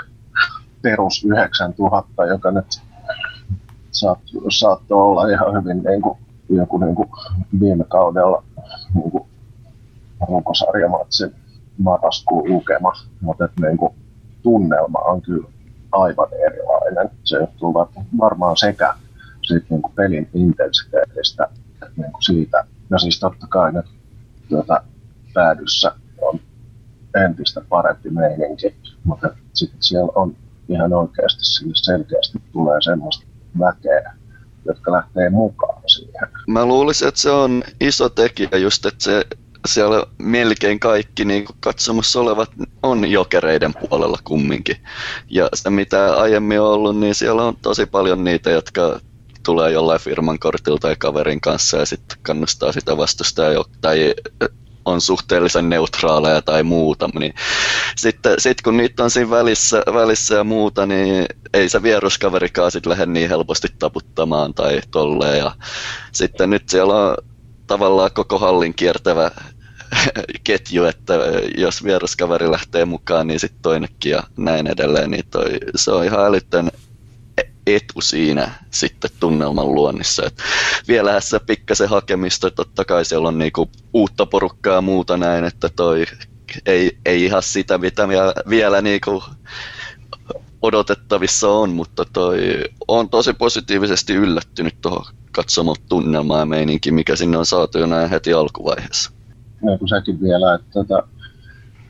[0.82, 2.66] perus 9000, joka nyt
[4.50, 6.18] saattoi olla ihan hyvin niin kuin,
[6.50, 7.10] joku niin kuin
[7.60, 8.44] viime kaudella
[8.94, 9.24] niin kuin
[10.28, 11.32] runkosarjamatsin
[11.78, 13.94] marraskuun lukema, mutta niin kuin,
[14.44, 15.48] tunnelma on kyllä
[15.92, 17.10] aivan erilainen.
[17.24, 17.74] Se johtuu
[18.20, 18.94] varmaan sekä
[19.42, 23.86] siitä, niin kuin pelin intensiteetistä että niin kuin siitä, ja siis totta kai nyt
[24.50, 24.82] tuota,
[25.34, 26.40] päädyssä on
[27.26, 30.36] entistä parempi meininki, mutta sitten siellä on
[30.70, 33.26] ihan oikeasti sinne selkeästi tulee semmoista
[33.60, 34.14] väkeä,
[34.66, 36.28] jotka lähtee mukaan siihen.
[36.48, 39.26] Mä luulisin, että se on iso tekijä just, että se
[39.68, 42.52] siellä melkein kaikki niin katsomassa olevat
[42.84, 44.76] on jokereiden puolella kumminkin.
[45.30, 49.00] Ja se mitä aiemmin on ollut, niin siellä on tosi paljon niitä, jotka
[49.46, 53.52] tulee jollain firman kortilla tai kaverin kanssa ja sitten kannustaa sitä vastustaa
[53.82, 54.14] tai
[54.88, 57.34] on suhteellisen neutraaleja tai muuta, niin
[57.96, 62.90] sitten sit kun niitä on siinä välissä, välissä ja muuta, niin ei se vieruskaverikaan sitten
[62.90, 65.38] lähde niin helposti taputtamaan tai tolleen.
[65.38, 65.52] Ja
[66.12, 67.18] sitten nyt siellä on
[67.68, 69.32] tavallaan koko hallin kiertävä
[70.44, 71.14] ketju, että
[71.58, 76.26] jos vieraskaveri lähtee mukaan, niin sitten toinenkin ja näin edelleen, niin toi, se on ihan
[76.26, 76.72] älytön
[77.76, 80.24] etu siinä sitten tunnelman luonnissa.
[80.26, 80.38] Et
[80.88, 85.70] vielähän se pikkasen hakemista, totta kai siellä on niinku uutta porukkaa ja muuta näin, että
[85.76, 86.06] toi
[86.66, 89.24] ei, ei ihan sitä, mitä vielä, vielä niinku
[90.62, 97.38] odotettavissa on, mutta toi on tosi positiivisesti yllättynyt tuohon katsomaan tunnelmaa ja meininki, mikä sinne
[97.38, 99.12] on saatu jo näin heti alkuvaiheessa.
[99.62, 101.04] No kun sekin vielä, että tota,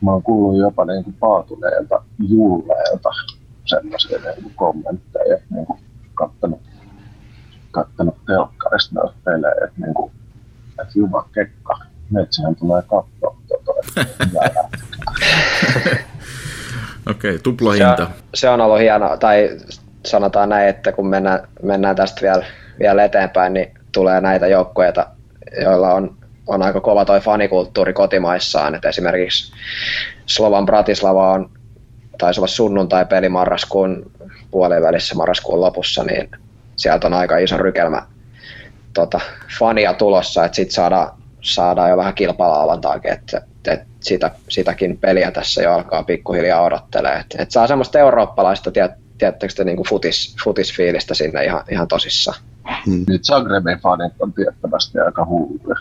[0.02, 3.10] mä oon kuullut jopa niin kuin paatuneelta julleelta
[3.68, 5.80] semmoisia niin kommentteja, niin kuin
[6.14, 6.62] kattanut,
[7.72, 10.12] kattanut telkkarista noita pelejä, että, niin kuin,
[10.82, 11.80] että Juma Kekka,
[12.12, 13.78] metsihän tulee katsoa tuota,
[17.10, 18.06] Okei, okay, tuplahinta.
[18.06, 19.50] Se, se on ollut hienoa, tai
[20.06, 22.46] sanotaan näin, että kun mennään, mennään tästä vielä,
[22.80, 25.08] vielä eteenpäin, niin tulee näitä joukkueita,
[25.62, 28.76] joilla on, on aika kova toi fanikulttuuri kotimaissaan.
[28.76, 29.54] Et esimerkiksi
[30.26, 31.50] Slovan Bratislava on
[32.18, 34.12] taisi olla sunnuntai-peli marraskuun
[34.52, 36.30] puolivälissä marraskuun lopussa, niin
[36.76, 38.02] sieltä on aika iso rykelmä
[38.94, 39.20] tota,
[39.60, 45.64] fania tulossa, että sitten saadaan, saadaan jo vähän kilpalauantaakin, että, että sitä, sitäkin peliä tässä
[45.64, 47.16] jo alkaa pikkuhiljaa odottelee.
[47.16, 52.38] Että, että saa semmoista eurooppalaista, tiet, tiedättekö niin kuin futis, futisfiilistä sinne ihan, ihan tosissaan.
[52.86, 53.06] Hmm.
[53.08, 55.76] Nyt Zagrebin fanit on tiettävästi aika hulluja.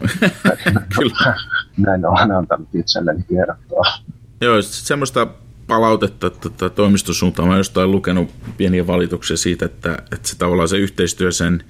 [0.96, 1.34] Kyllä.
[1.76, 3.84] Näin olen antanut itselleni kertoa.
[4.40, 5.26] Joo, semmoista
[5.66, 7.48] palautetta että toimistosuuntaan.
[7.48, 11.64] Mä jostain lukenut pieniä valituksia siitä, että, että se tavallaan se yhteistyö sen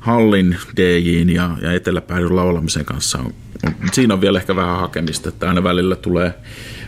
[0.00, 3.34] hallin DJin ja, ja eteläpäädyn laulamisen kanssa on,
[3.66, 6.34] on, siinä on vielä ehkä vähän hakemista, että aina välillä tulee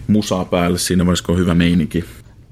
[0.07, 2.05] musaa päälle siinä vaiheessa, on hyvä meininki.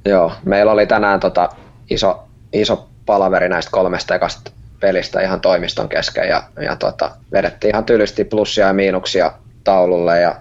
[0.04, 1.48] Joo, meillä oli tänään tota
[1.90, 7.84] iso, iso palaveri näistä kolmesta ekasta pelistä ihan toimiston kesken ja, ja tota, vedettiin ihan
[7.84, 9.32] tylysti plussia ja miinuksia
[9.64, 10.36] taululle ja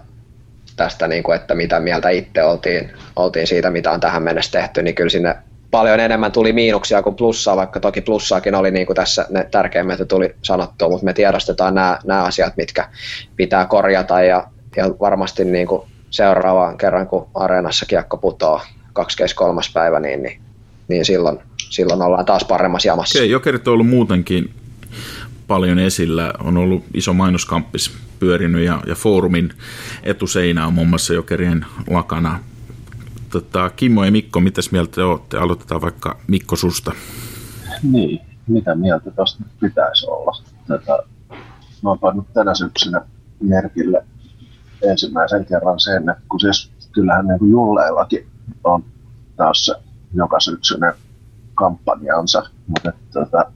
[0.76, 4.82] tästä, niin kuin, että mitä mieltä itse oltiin, oltiin siitä, mitä on tähän mennessä tehty,
[4.82, 5.36] niin kyllä sinne
[5.72, 10.00] paljon enemmän tuli miinuksia kuin plussaa, vaikka toki plussaakin oli niin kuin tässä ne tärkeimmät
[10.08, 12.90] tuli sanottua, mutta me tiedostetaan nämä, nämä asiat, mitkä
[13.36, 19.62] pitää korjata ja, ja varmasti niin kuin seuraavaan kerran, kun areenassa kiekko putoaa 23.
[19.74, 20.42] päivä, niin, niin,
[20.88, 23.20] niin silloin, silloin ollaan taas paremmassa jamassa.
[23.20, 24.54] Okei, jokerit on ollut muutenkin
[25.48, 26.34] paljon esillä.
[26.44, 29.54] On ollut iso mainoskamppis pyörinyt ja, ja foorumin
[30.04, 32.40] etuseinä on muun muassa Jokerien lakana.
[33.30, 35.38] Tota, Kimmo ja Mikko, mitäs mieltä te olette?
[35.38, 36.92] Aloitetaan vaikka Mikko susta.
[37.84, 40.44] niin, mitä mieltä tuosta pitäisi olla.
[40.68, 41.00] Tätä,
[41.84, 43.02] mä oon pannut tänä syksynä
[43.40, 44.06] merkille
[44.82, 48.28] ensimmäisen kerran sen, että kun siis kyllähän niin Julleillakin
[48.64, 48.84] on
[49.36, 49.76] taas se
[50.14, 50.94] joka syksyinen
[51.54, 53.52] kampanjansa, mutta että, tota,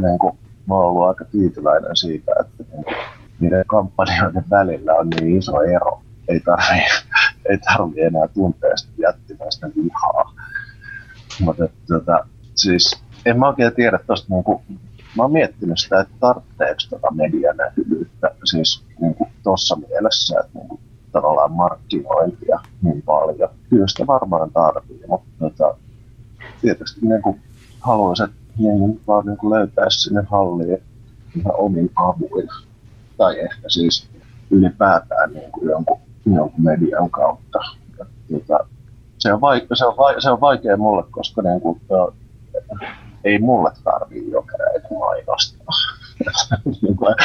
[0.00, 2.96] niin kuin, mä oon ollut aika tyytyväinen siitä, että niin kuin,
[3.40, 6.02] niiden kampanjoiden välillä on niin iso ero.
[6.28, 6.80] Ei tarvi,
[7.48, 10.34] ei tarvi enää tuntea sitä jättimäistä vihaa.
[11.40, 14.62] Mutta tota, siis en mä oikein tiedä tuosta niinku,
[15.16, 20.80] mä oon miettinyt sitä, että tarvitseeko tota medianäkyvyyttä siis niinku tossa mielessä, että niinku,
[21.12, 23.48] tavallaan markkinointia niin paljon.
[23.70, 25.76] Kyllä sitä varmaan tarvii, mutta tota,
[26.60, 27.38] tietysti niinku,
[27.80, 30.78] haluaisin, että niin vaan niinku löytäisi sinne halliin
[31.36, 32.48] ihan omin avuin.
[33.16, 34.08] Tai ehkä siis
[34.50, 37.58] ylipäätään niin kuin jonkun, jonkun median kautta.
[37.98, 38.66] Ja, tota,
[39.18, 42.14] se, on vaikea, se, on vaikea, se on vaikea mulle, koska niin kuin, to,
[43.24, 45.66] ei mulle tarvii jokereita mainostaa.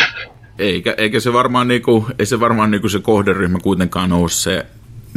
[0.60, 4.66] eikä, eikä se varmaan, niinku, ei se varmaan niinku se kohderyhmä kuitenkaan ole se,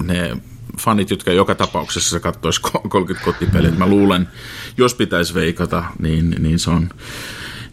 [0.07, 0.37] ne
[0.79, 3.71] fanit, jotka joka tapauksessa katsoisi 30 kotipeliä.
[3.71, 4.29] Mä luulen,
[4.77, 6.89] jos pitäisi veikata, niin, niin se on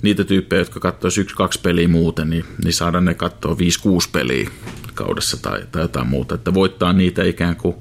[0.02, 3.58] niitä tyyppejä, jotka katsoisi yksi, kaksi peliä muuten, niin, niin saada ne katsoa 5-6
[4.12, 4.50] peliä
[4.94, 6.36] kaudessa tai, tai jotain muuta.
[6.36, 7.76] Että voittaa niitä ikään kuin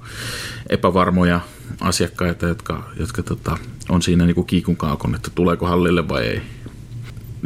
[0.68, 1.40] epävarmoja
[1.80, 6.42] asiakkaita, jotka, jotka tota, on siinä niin kuin kiikun kaakon, että tuleeko hallille vai ei.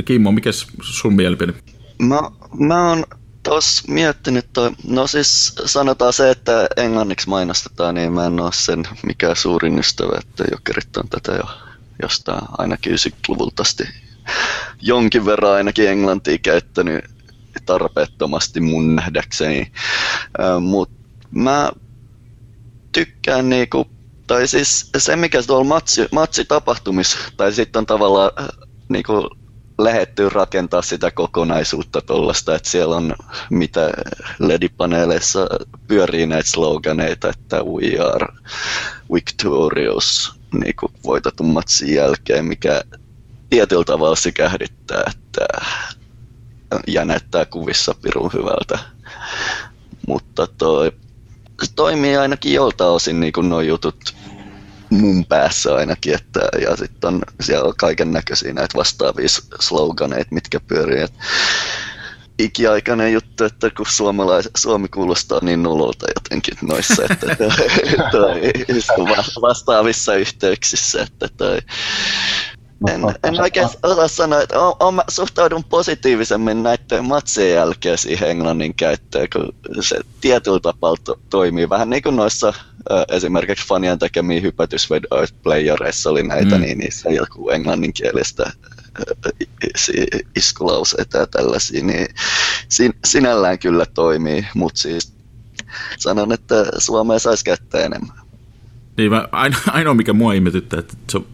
[0.05, 0.51] Kimmo, mikä
[0.83, 1.55] sun mielipide?
[1.99, 2.21] Mä,
[2.59, 3.05] mä oon
[3.45, 8.85] tos miettinyt toi, no siis sanotaan se, että englanniksi mainostetaan, niin mä en ole sen
[9.07, 11.45] mikä suurin ystävä, että jokerit on tätä jo
[12.03, 13.85] jostain ainakin 90-luvulta asti
[14.81, 17.05] jonkin verran ainakin englantia käyttänyt
[17.67, 19.73] tarpeettomasti mun nähdäkseni.
[20.61, 20.95] Mutta
[21.31, 21.73] mä
[22.93, 23.91] tykkään niinku,
[24.27, 28.31] tai siis se mikä tuolla matsi, matsitapahtumissa, tai sitten on tavallaan
[28.89, 29.31] niinku
[29.79, 33.15] lähetty rakentaa sitä kokonaisuutta tuollaista, että siellä on
[33.51, 33.91] mitä
[34.39, 35.47] ledipaneeleissa
[35.87, 38.27] pyörii näitä sloganeita, että we are
[39.15, 42.83] victorious niin voitetun matsin jälkeen, mikä
[43.51, 45.47] tietyllä tavalla se kähdittää, että
[46.87, 48.79] ja näyttää kuvissa pirun hyvältä.
[50.09, 50.93] Mutta toi,
[51.77, 54.15] toimii ainakin jolta osin niin kuin nuo jutut
[54.95, 59.29] mun päässä ainakin, että, ja sitten on siellä kaiken näköisiä näitä vastaavia
[59.61, 61.07] sloganeita, mitkä pyörii.
[62.39, 67.51] Ikiaikainen juttu, että kun suomalais, Suomi kuulostaa niin nololta jotenkin noissa, että toi,
[68.11, 68.41] toi,
[69.43, 71.59] vastaavissa yhteyksissä, että toi,
[72.89, 78.31] en, en oikein osaa sanoa, että on, on, mä suhtaudun positiivisemmin näiden matsien jälkeen siihen
[78.31, 81.69] englannin käyttöön, kun se tietyllä tapaa to, toimii.
[81.69, 82.55] Vähän niin kuin noissa
[83.09, 86.61] esimerkiksi fanien tekemiä hypätysplayereissa oli näitä, mm.
[86.61, 88.53] niin niissä joku englanninkielistä
[90.37, 92.07] iskulauseita ja tällaisia, niin
[92.69, 95.13] sin, sinällään kyllä toimii, mutta siis
[95.99, 98.17] sanon, että Suomea saisi käyttää enemmän.
[98.97, 99.29] Niin, mä,
[99.73, 101.27] ainoa mikä mua ihmetyttää, että se on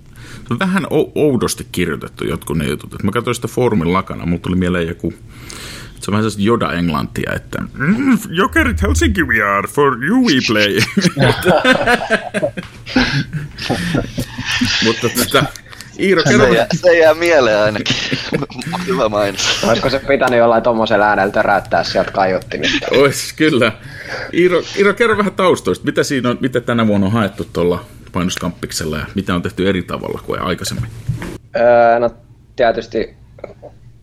[0.51, 2.95] on vähän oudosti kirjoitettu jotkut ne jutut.
[2.95, 5.15] Et mä katsoin sitä foorumin lakana, mulla tuli mieleen joku,
[6.01, 10.81] se on vähän sellaista joda-englantia, että mm, Jokerit Helsinki we are, for you we play.
[14.85, 15.45] Mutta tota,
[16.01, 16.47] Iiro, kerro.
[16.47, 17.97] Se jää, se jää mieleen ainakin.
[18.87, 19.65] Hyvä mainos.
[19.65, 22.87] Olisiko se pitänyt jollain tuommoisella äänellä töräyttää sieltä kaiuttimista?
[22.91, 23.73] Ois, kyllä.
[24.35, 25.85] Iiro, Iiro, kerro vähän taustoista.
[25.85, 29.83] Mitä, siinä on, mitä tänä vuonna on haettu tuolla painoskampiksella ja mitä on tehty eri
[29.83, 30.91] tavalla kuin aikaisemmin?
[31.57, 32.11] Öö, no
[32.57, 33.17] tietysti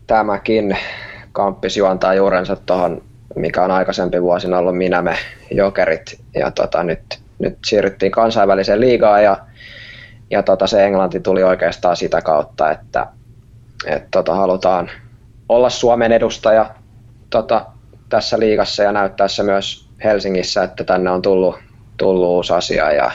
[0.06, 0.76] tämäkin
[1.32, 3.02] kamppis juontaa juurensa tuohon,
[3.36, 5.16] mikä on aikaisempi vuosina ollut Minäme
[5.50, 6.20] Jokerit.
[6.34, 9.36] Ja tota, nyt, nyt siirryttiin kansainväliseen liigaan ja,
[10.30, 13.06] ja tota, se Englanti tuli oikeastaan sitä kautta, että
[13.86, 14.90] et, tota, halutaan
[15.48, 16.74] olla Suomen edustaja
[17.30, 17.66] tota,
[18.08, 21.58] tässä liigassa ja näyttää se myös Helsingissä, että tänne on tullut,
[21.96, 23.10] tullut uusi asia ja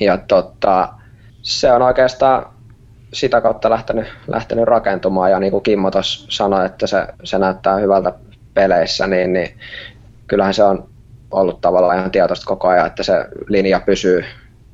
[0.00, 0.88] ja tota,
[1.42, 2.46] se on oikeastaan
[3.12, 5.30] sitä kautta lähtenyt, lähtenyt rakentumaan.
[5.30, 8.12] Ja niin kuin Kimmo tuossa sanoi, että se, se näyttää hyvältä
[8.54, 9.58] peleissä, niin, niin
[10.26, 10.88] kyllähän se on
[11.30, 14.24] ollut tavallaan ihan tietoista koko ajan, että se linja pysyy,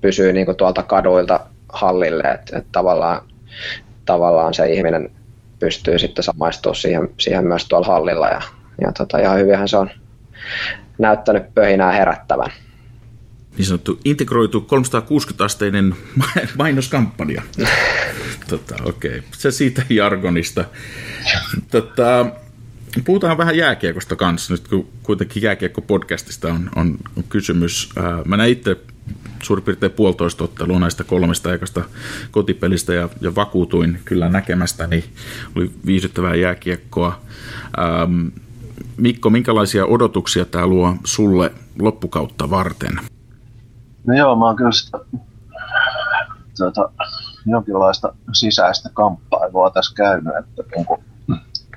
[0.01, 3.23] pysyy niin kuin tuolta kaduilta hallille, että, että tavallaan,
[4.05, 5.11] tavallaan se ihminen
[5.59, 8.29] pystyy sitten samaistumaan siihen, siihen myös tuolla hallilla.
[8.29, 8.41] Ja,
[8.81, 9.91] ja tota, ihan hyvinhän se on
[10.99, 12.51] näyttänyt pöhinää herättävän
[13.59, 15.97] niin sanottu integroitu 360-asteinen
[16.59, 17.43] mainoskampanja.
[18.49, 19.23] tota, Okei, okay.
[19.39, 20.65] se siitä jargonista.
[21.71, 22.27] Tota,
[23.05, 26.99] puhutaan vähän jääkiekosta kanssa, nyt kun kuitenkin jääkiekko-podcastista on, on,
[27.29, 27.89] kysymys.
[28.25, 28.77] Mä näin itse
[29.43, 31.85] suurin piirtein puolitoista ottelua näistä kolmesta ekasta
[32.31, 35.05] kotipelistä ja, ja vakuutuin kyllä näkemästäni.
[35.57, 37.21] Oli viihdyttävää jääkiekkoa.
[37.79, 38.27] Ähm,
[38.97, 43.01] Mikko, minkälaisia odotuksia tämä luo sulle loppukautta varten?
[44.07, 44.99] No joo, mä oon kyllä sitä,
[46.57, 46.91] tuota,
[47.47, 51.05] jonkinlaista sisäistä kamppailua tässä käynyt, että niin kuin,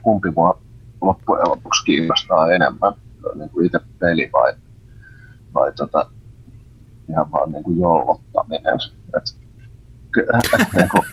[0.01, 0.61] kumpi mua
[1.01, 2.93] loppujen lopuksi kiinnostaa enemmän,
[3.35, 4.53] niin kuin itse peli vai,
[5.53, 6.09] vai tota,
[7.09, 8.79] ihan vaan niin kuin jollottaminen.
[9.17, 9.35] Et,
[10.11, 10.27] ky-
[10.75, 11.03] niin kuin,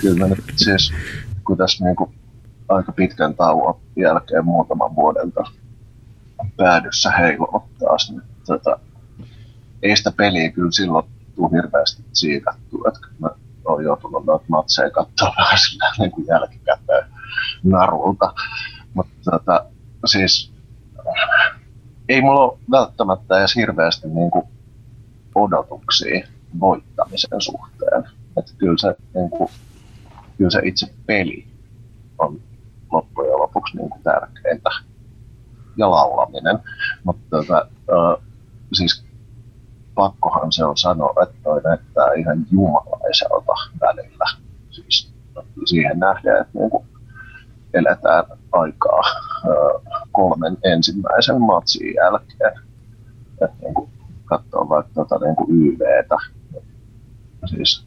[0.00, 0.92] kyllä nyt siis,
[1.44, 2.14] kun tässä niin kuin
[2.68, 5.32] aika pitkän tauon jälkeen muutaman vuoden
[6.56, 8.78] päädyssä heilua taas, niin tota,
[9.82, 11.06] ei sitä peliä kyllä silloin
[11.36, 13.28] tule hirveästi siikattua, että mä
[13.64, 17.04] oon joutunut noita matseja katsoa vähän sillä niin kuin jälkikäteen
[17.64, 18.34] narulta.
[18.94, 19.64] Mutta tota,
[20.06, 20.52] siis
[22.08, 24.44] ei mulla ole välttämättä edes hirveästi niin kuin
[25.34, 26.28] odotuksia
[26.60, 28.04] voittamisen suhteen.
[28.36, 29.50] Että kyllä se, niin kuin,
[30.38, 31.46] kyllä se itse peli
[32.18, 32.40] on
[32.92, 34.70] loppujen lopuksi niin kuin tärkeintä
[35.76, 36.58] ja laulaminen.
[37.04, 37.68] Mutta tota,
[38.72, 39.07] siis
[39.98, 44.24] pakkohan se on sanoa, että toi näyttää ihan jumalaiselta välillä.
[44.70, 45.12] Siis
[45.64, 46.86] siihen nähden, että niin kuin
[47.74, 49.02] eletään aikaa
[50.12, 52.60] kolmen ensimmäisen matsin jälkeen.
[53.42, 53.90] Että niin kuin
[54.24, 56.16] katsoo vaikka tuota niin kuin YVtä,
[57.46, 57.86] siis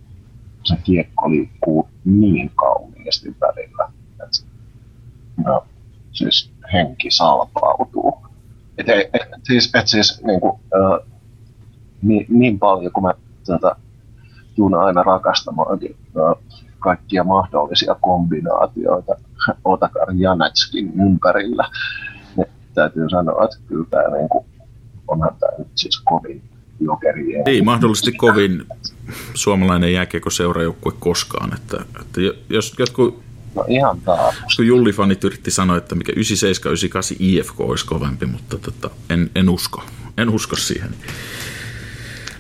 [0.64, 4.48] se kiekko liikkuu niin kauniisti välillä, että
[5.46, 5.66] no,
[6.12, 8.26] siis henki salpautuu.
[8.78, 11.11] Et, et, et, siis, et siis niin, kuin, äh,
[12.02, 13.14] niin, niin paljon kuin mä
[13.46, 13.76] tuota,
[14.56, 16.44] tuun aina rakastamaankin äh,
[16.80, 19.16] kaikkia mahdollisia kombinaatioita
[19.66, 21.70] Otakar Janetskin ympärillä,
[22.38, 24.46] niin täytyy sanoa, että kyllä tämä niin kuin,
[25.08, 26.42] onhan tämä nyt siis kovin
[26.80, 27.44] jokeri.
[27.46, 28.66] Ei mahdollisesti kovin
[29.34, 31.54] suomalainen jääkiekoseurajoukkue koskaan.
[31.54, 33.24] Että, että jos jotkut
[33.56, 34.36] No ihan taas.
[34.56, 36.16] Kun Julli-fanit yritti sanoa, että mikä 97-98
[37.20, 39.84] IFK olisi kovempi, mutta tota, en, en usko.
[40.18, 40.90] En usko siihen.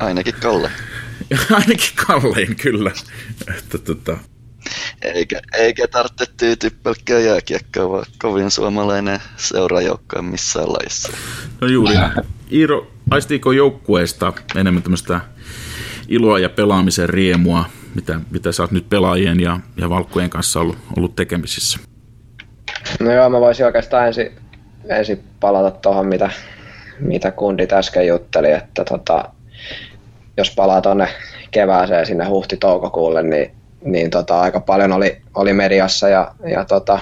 [0.01, 0.71] Ainakin Kalle.
[1.59, 2.91] Ainakin Kallein, kyllä.
[3.57, 4.17] Että, tota...
[5.01, 11.11] eikä, eikä tarvitse tyytyä pelkkää jääkiekkoa, vaan kovin suomalainen seurajoukko missään laissa.
[11.61, 11.95] No juuri.
[12.51, 15.21] Iiro, aistiiko joukkueesta enemmän tämmöistä
[16.07, 20.77] iloa ja pelaamisen riemua mitä, mitä sä oot nyt pelaajien ja, ja valkkujen kanssa ollut,
[20.97, 21.79] ollut tekemisissä?
[22.99, 24.31] No joo, mä voisin oikeastaan ensin,
[24.89, 26.29] ensin palata tuohon, mitä,
[26.99, 29.29] mitä kundit äsken jutteli, että tota,
[30.37, 31.07] jos palaa tuonne
[31.51, 33.51] kevääseen sinne huhti-toukokuulle, niin,
[33.83, 36.99] niin tota, aika paljon oli, oli mediassa ja, ja tota,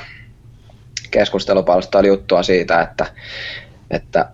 [1.12, 3.06] keskustelupalstoilla juttua siitä, että,
[3.92, 4.30] että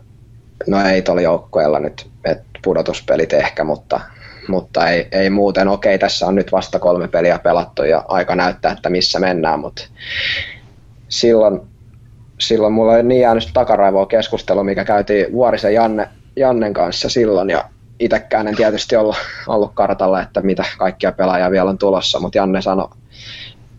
[0.67, 3.99] no ei tuolla joukkueella nyt, että pudotuspelit ehkä, mutta,
[4.47, 5.67] mutta ei, ei muuten.
[5.67, 9.83] Okei, tässä on nyt vasta kolme peliä pelattu ja aika näyttää, että missä mennään, mutta
[11.09, 11.61] silloin,
[12.39, 17.69] silloin mulla oli niin jäänyt takaraivoa keskustelu, mikä käytiin Vuorisen Janne, Jannen kanssa silloin ja
[17.99, 19.15] itsekään en tietysti ollut,
[19.47, 22.89] ollut kartalla, että mitä kaikkia pelaajia vielä on tulossa, mutta Janne sanoi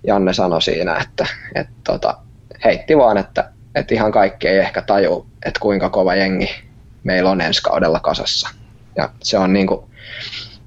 [0.07, 2.19] Janne sano siinä, että, että tota,
[2.64, 6.51] heitti vaan, että, että ihan kaikki ei ehkä taju, että kuinka kova jengi
[7.05, 8.49] meillä on ensi kaudella kasassa.
[8.97, 9.81] Ja se on niin kuin,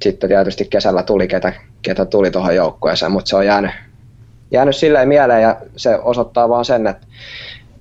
[0.04, 3.72] sitten tietysti kesällä tuli, ketä, ketä tuli tuohon joukkueeseen, mutta se on jäänyt,
[4.52, 7.08] jäänyt silleen mieleen ja se osoittaa vaan sen, että,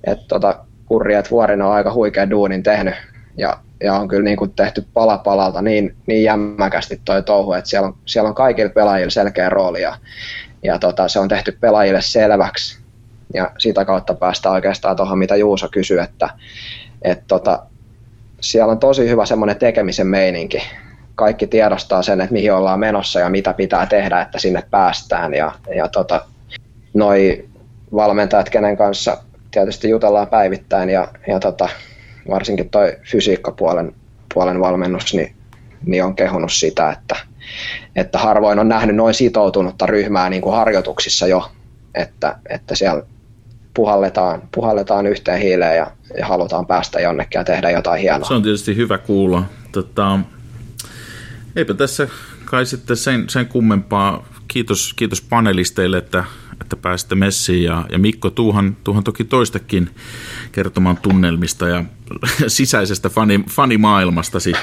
[0.03, 2.95] että tota, Kurri, että on aika huikea duunin tehnyt
[3.39, 7.69] ja, ja on kyllä niin kuin tehty pala palalta niin, niin jämmäkästi toi touhu, että
[7.69, 9.95] siellä on, siellä on kaikilla pelaajilla selkeä rooli ja,
[10.63, 12.79] ja tota, se on tehty pelaajille selväksi
[13.33, 16.29] ja sitä kautta päästään oikeastaan tuohon, mitä Juuso kysyi, että,
[17.01, 17.63] että tota,
[18.41, 20.61] siellä on tosi hyvä semmoinen tekemisen meininki,
[21.15, 25.33] kaikki tiedostaa sen, että mihin ollaan menossa ja mitä pitää tehdä, että sinne päästään.
[25.33, 26.25] Ja, ja tota,
[26.93, 27.49] noi
[27.95, 29.17] valmentajat, kenen kanssa
[29.51, 31.69] tietysti jutellaan päivittäin ja, ja tota,
[32.29, 33.95] varsinkin toi fysiikkapuolen
[34.33, 35.35] puolen valmennus, niin,
[35.85, 37.15] niin on kehunut sitä, että,
[37.95, 41.51] että harvoin on nähnyt noin sitoutunutta ryhmää niin kuin harjoituksissa jo,
[41.95, 43.03] että, että siellä
[43.73, 48.27] puhalletaan, puhalletaan yhteen hiileen ja, ja halutaan päästä jonnekin ja tehdä jotain hienoa.
[48.27, 49.43] Se on tietysti hyvä kuulla.
[49.71, 50.19] Tota,
[51.55, 52.07] Eipä tässä
[52.45, 54.25] kai sitten sen, sen kummempaa.
[54.47, 56.23] Kiitos, kiitos panelisteille, että,
[56.61, 57.63] että pääsitte messiin.
[57.63, 59.89] Ja, ja Mikko, tuuhan, tuuhan toki toistakin
[60.51, 61.83] kertomaan tunnelmista ja
[62.47, 64.53] sisäisestä fani, fanimaailmastasi.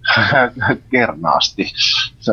[0.90, 1.72] Kernaasti.
[2.20, 2.32] Se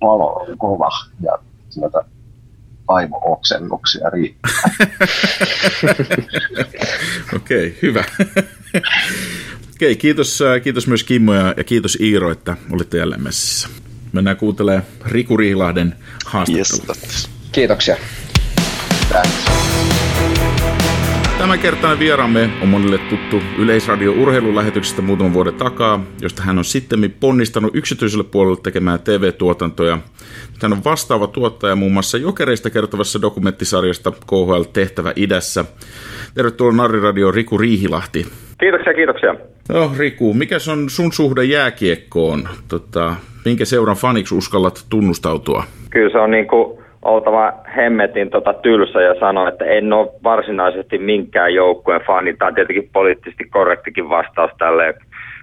[0.00, 0.90] palo on kova
[1.20, 1.38] ja
[1.70, 2.04] sieltä
[2.88, 4.50] aimo-oksennuksia riittää.
[7.36, 8.04] Okei, okay, hyvä.
[9.74, 13.68] Okei, kiitos, äh, kiitos myös Kimmo ja, ja kiitos Iiro, että olitte jälleen messissä.
[14.12, 15.94] Mennään kuuntelemaan Riku Riilahden
[16.26, 16.94] haastattelua.
[17.02, 17.96] Yes, Kiitoksia.
[21.38, 27.76] Tämänkertainen vieraamme on monille tuttu Yleisradio urheilulähetyksestä muutaman vuoden takaa, josta hän on sitten ponnistanut
[27.76, 29.98] yksityiselle puolelle tekemään TV-tuotantoja.
[30.62, 35.64] Hän on vastaava tuottaja muun muassa jokereista kertovassa dokumenttisarjasta KHL Tehtävä idässä.
[36.34, 38.26] Tervetuloa Narriradio Riku Riihilahti.
[38.60, 39.34] Kiitoksia, kiitoksia.
[39.68, 42.48] No Riku, mikä on sun suhde jääkiekkoon?
[42.68, 45.64] Tota, minkä seuran faniksi uskallat tunnustautua?
[45.90, 50.98] Kyllä se on niin kuin oltava hemmetin tota tylsä ja sanoa, että en ole varsinaisesti
[50.98, 52.36] minkään joukkueen fani.
[52.36, 54.94] Tämä on tietenkin poliittisesti korrektikin vastaus tälle,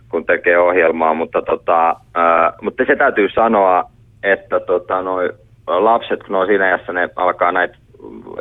[0.09, 3.83] kun tekee ohjelmaa, mutta, tota, ää, mutta se täytyy sanoa,
[4.23, 5.29] että tota, noi
[5.67, 7.77] lapset, kun on siinä iässä, ne alkaa näitä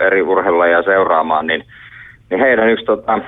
[0.01, 1.64] eri urheiluja seuraamaan, niin,
[2.31, 3.18] niin heidän yksi tota,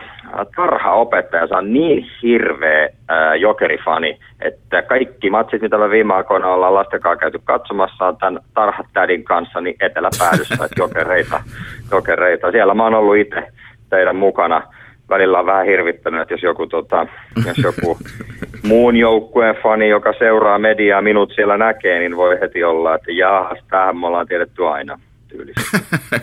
[0.57, 7.01] tarhaopettajansa on niin hirveä ää, jokerifani, että kaikki matsit, mitä me viime aikoina ollaan lasten
[7.01, 11.43] kanssa käyty katsomassa, on tämän tarhatädin kanssa niin eteläpäädyssä, että jokereita,
[11.93, 12.51] jokereita.
[12.51, 13.43] Siellä mä oon ollut itse
[13.91, 14.63] teidän mukana.
[15.09, 17.07] Välillä on vähän hirvittänyt, että jos joku, tota,
[17.47, 17.99] jos joku
[18.69, 23.59] muun joukkueen fani, joka seuraa mediaa, minut siellä näkee, niin voi heti olla, että jaahas,
[23.71, 25.79] tähän me ollaan tiedetty aina tyylissä.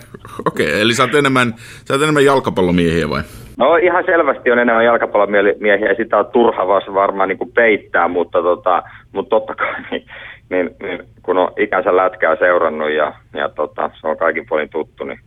[0.47, 3.21] Okei, okay, eli sä oot, enemmän, sä oot enemmän jalkapallomiehiä vai?
[3.57, 8.41] No ihan selvästi on enemmän jalkapallomiehiä ja sitä on turha varmaan niin kuin peittää, mutta,
[8.41, 10.05] tota, mutta totta kai niin,
[10.49, 15.03] niin, niin, kun on ikänsä lätkää seurannut ja, ja tota, se on kaikin puolin tuttu,
[15.03, 15.19] niin,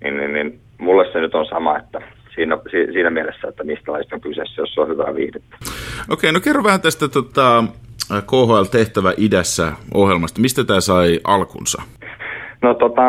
[0.00, 2.00] niin, niin, niin mulle se nyt on sama, että
[2.34, 2.58] siinä,
[2.92, 5.56] siinä mielessä, että mistä laista on kyseessä, jos on hyvää viihdettä.
[6.10, 7.64] Okei, no kerro vähän tästä tota,
[8.08, 10.40] KHL-tehtävä idässä ohjelmasta.
[10.40, 11.82] Mistä tämä sai alkunsa?
[12.62, 13.02] No tota,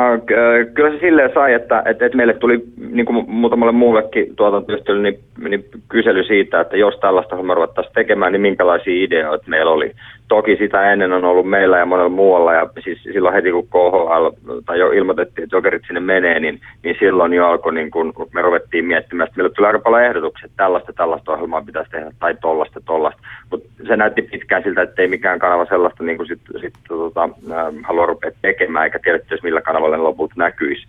[0.74, 5.20] kyllä se silleen sai, että, että, että meille tuli niin kuin muutamalle muullekin tuotantoyhtiölle niin,
[5.50, 9.92] niin kysely siitä, että jos tällaista hommaa ruvettaisiin tekemään, niin minkälaisia ideoita meillä oli.
[10.28, 14.30] Toki sitä ennen on ollut meillä ja monella muualla, ja siis silloin heti kun KHL,
[14.66, 18.42] tai jo ilmoitettiin, että jokerit sinne menee, niin, niin silloin jo alkoi, niin kun me
[18.42, 22.36] ruvettiin miettimään, että meille tuli aika paljon ehdotuksia, että tällaista, tällaista ohjelmaa pitäisi tehdä, tai
[22.42, 23.22] tollasta, tollasta.
[23.52, 27.24] Mutta se näytti pitkään siltä, että ei mikään kanava sellaista niin kuin sit, sit, tota,
[27.24, 30.88] äh, halua rupea tekemään, eikä tiedetty millä kanavalla ne lopulta näkyisi.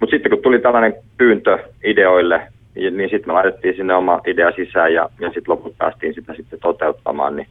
[0.00, 2.42] Mutta sitten kun tuli tällainen pyyntö ideoille,
[2.74, 6.60] niin sitten me laitettiin sinne oma idea sisään ja, ja sitten loput päästiin sitä sitten
[6.60, 7.46] toteuttamaan, niin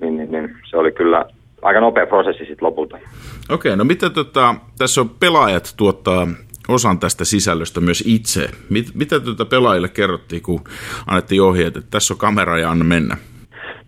[0.00, 1.24] niin, niin, niin se oli kyllä
[1.62, 2.98] aika nopea prosessi sitten lopulta.
[3.50, 6.26] Okei, no mitä tota, tässä on pelaajat tuottaa
[6.68, 8.48] osan tästä sisällöstä myös itse.
[8.70, 10.60] Mit, mitä tuota pelaajille kerrottiin, kun
[11.06, 13.16] annettiin ohjeet, että tässä on kamera ja anna mennä?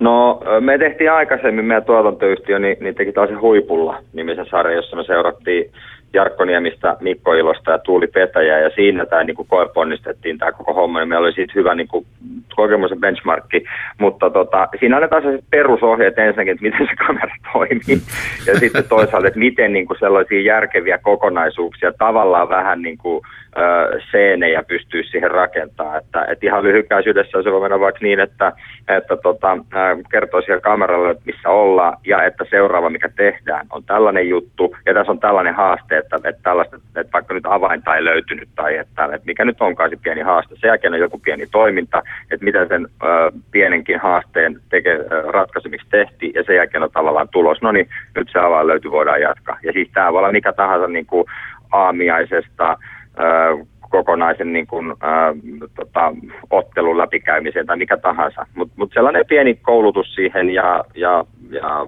[0.00, 5.04] No me tehtiin aikaisemmin, meidän tuotantoyhtiö niin, niin teki tällaisen Huipulla nimisen sarjan, jossa me
[5.04, 5.72] seurattiin
[6.12, 10.98] Jarkko Niemistä, Mikko Ilosta ja Tuuli Petäjä, ja siinä tämä niin koeponnistettiin tämä koko homma,
[10.98, 12.06] niin meillä oli siitä hyvä niin kuin,
[12.56, 13.64] kokemus benchmarkki,
[13.98, 18.02] mutta tota, siinä annetaan sellaiset perusohjeet ensinnäkin, että miten se kamera toimii,
[18.46, 23.24] ja sitten toisaalta, että miten niin kuin sellaisia järkeviä kokonaisuuksia tavallaan vähän niin kuin,
[24.10, 25.96] seenejä pystyisi siihen rakentaa.
[25.96, 28.52] Että, että ihan lyhykäisyydessä se voi mennä vaikka niin, että,
[28.88, 29.58] että tota,
[30.10, 34.94] kertoo siellä kameralle, että missä ollaan ja että seuraava, mikä tehdään, on tällainen juttu ja
[34.94, 39.04] tässä on tällainen haaste, että, että, tällaista, että vaikka nyt avainta ei löytynyt tai että,
[39.04, 40.54] että mikä nyt onkaan se pieni haaste.
[40.56, 43.06] Sen jälkeen on joku pieni toiminta, että miten sen ö,
[43.50, 44.98] pienenkin haasteen teke,
[45.28, 47.62] ratkaisemiksi tehtiin ja sen jälkeen on tavallaan tulos.
[47.62, 49.58] No niin, nyt se avain löytyy, voidaan jatkaa.
[49.62, 51.24] Ja siis tämä voi olla mikä tahansa niin kuin
[51.72, 52.76] aamiaisesta,
[53.92, 55.34] kokonaisen niin kuin, ää,
[55.76, 56.12] tota,
[56.50, 58.46] ottelun läpikäymiseen tai mikä tahansa.
[58.54, 61.86] Mutta mut sellainen pieni koulutus siihen ja, ja, ja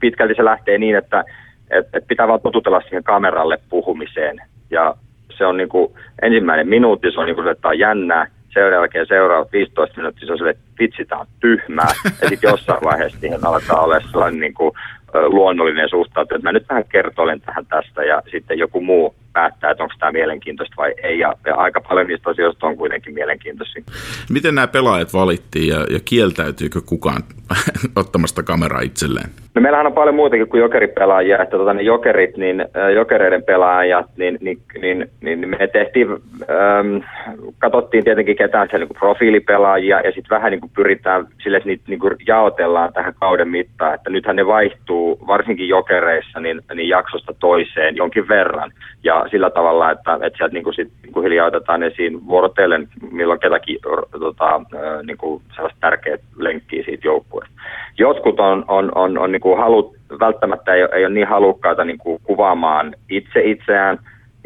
[0.00, 1.24] pitkälti se lähtee niin, että
[1.70, 4.38] et, et pitää vaan totutella siihen kameralle puhumiseen.
[4.70, 4.94] Ja
[5.38, 5.92] se on niin kuin,
[6.22, 8.26] ensimmäinen minuutti, se on niin kuin, että on jännää.
[8.54, 11.92] Sen jälkeen seuraavat 15 minuuttia se on sille, että vitsi, tämä on tyhmää.
[12.22, 14.72] Ja sitten jossain vaiheessa siihen alkaa olla sellainen niin kuin,
[15.14, 19.82] luonnollinen suhtautuminen, että mä nyt vähän kertoilen tähän tästä ja sitten joku muu päättää, että
[19.82, 21.18] onko tämä mielenkiintoista vai ei.
[21.18, 23.82] Ja, ja aika paljon niistä asioista on kuitenkin mielenkiintoisia.
[24.30, 27.22] Miten nämä pelaajat valittiin ja, ja kieltäytyykö kukaan
[27.96, 29.30] ottamasta kameraa itselleen?
[29.54, 32.64] No meillähän on paljon muutakin kuin jokeripelaajia, että tota, ne jokerit, niin,
[32.94, 37.04] jokereiden pelaajat, niin, niin, niin, niin me tehtiin, ähm,
[37.58, 41.84] katsottiin tietenkin ketään siellä niin profiilipelaajia ja sitten vähän niin kuin pyritään sille, että niitä
[41.86, 47.34] niin kuin jaotellaan tähän kauden mittaan, että nythän ne vaihtuu varsinkin jokereissa niin, niin jaksosta
[47.40, 48.72] toiseen jonkin verran
[49.04, 52.88] ja sillä tavalla, että, että sieltä niin kuin sit, niin kuin hiljaa otetaan esiin vuorotellen,
[53.10, 53.78] milloin ketäkin
[54.20, 54.60] tota,
[55.02, 57.54] niin kuin sellaista tärkeät lenkkiä siitä joukkueesta.
[57.98, 61.98] Jotkut on, on, on, on niin kuin halut, välttämättä ei, ei ole niin halukkaita niin
[61.98, 63.98] kuin kuvaamaan itse itseään,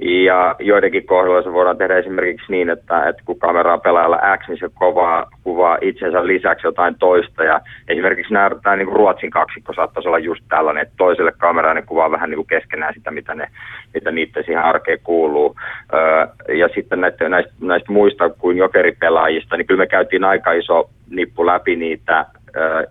[0.03, 4.59] Ja joidenkin kohdalla se voidaan tehdä esimerkiksi niin, että, että kun kameraa pelaajalla X, niin
[4.59, 7.45] se kovaa, kuvaa itsensä lisäksi jotain toista.
[7.45, 11.77] Ja esimerkiksi nämä, tämä niin kuin Ruotsin kaksikko saattaisi olla just tällainen, että toiselle kameraan
[11.77, 13.49] ne kuvaa vähän niin kuin keskenään sitä, mitä, ne,
[13.95, 15.57] mitä niiden siihen arkeen kuuluu.
[15.95, 20.91] Öö, ja sitten näistä, näistä, näistä muista kuin jokeripelaajista, niin kyllä me käytiin aika iso
[21.11, 22.27] nippu läpi niitä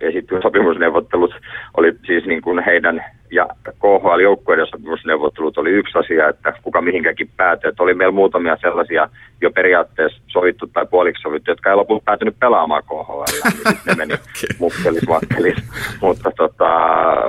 [0.00, 1.34] ja sitten sopimusneuvottelut
[1.76, 3.04] oli siis niin kuin heidän
[3.34, 7.68] ja KHL-joukkueiden sopimusneuvottelut oli yksi asia, että kuka mihinkäkin päätyi.
[7.68, 9.08] Että oli meillä muutamia sellaisia
[9.40, 13.22] jo periaatteessa sovittu tai puoliksi sovittu, jotka ei lopulta päätynyt pelaamaan KHL.
[13.64, 14.14] Niin ne meni
[14.58, 15.56] mukkelis, makkelis.
[16.00, 16.70] mutta, tota,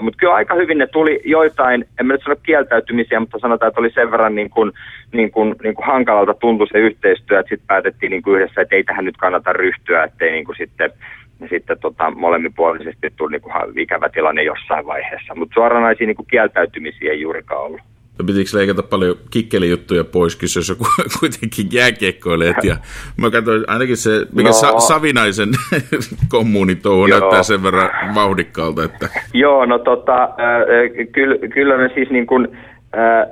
[0.01, 3.81] mutta kyllä aika hyvin ne tuli joitain, en mä nyt sano kieltäytymisiä, mutta sanotaan, että
[3.81, 4.71] oli sen verran niin kuin,
[5.11, 8.75] niin kuin, niin kuin hankalalta tuntui se yhteistyö, että sitten päätettiin niin kuin yhdessä, että
[8.75, 10.91] ei tähän nyt kannata ryhtyä, ettei niin kuin sitten
[11.39, 15.35] ja sitten tota, molemminpuolisesti tuli niin kuin, ikävä tilanne jossain vaiheessa.
[15.35, 17.81] Mutta suoranaisia niin kuin, kieltäytymisiä ei juurikaan ollut.
[18.17, 20.77] Pitikö leikata paljon kikkelijuttuja pois, kun se on
[21.19, 22.63] kuitenkin jääkiekkoilijat.
[22.63, 22.75] Ja
[23.17, 25.49] mä katsoin ainakin se, mikä no, Sa- Savinaisen
[26.29, 28.83] kommunitouhu näyttää sen verran vauhdikkaalta.
[28.83, 29.09] Että...
[29.33, 32.57] Joo, no tota, äh, kyllä, kyllä me siis niin kuin,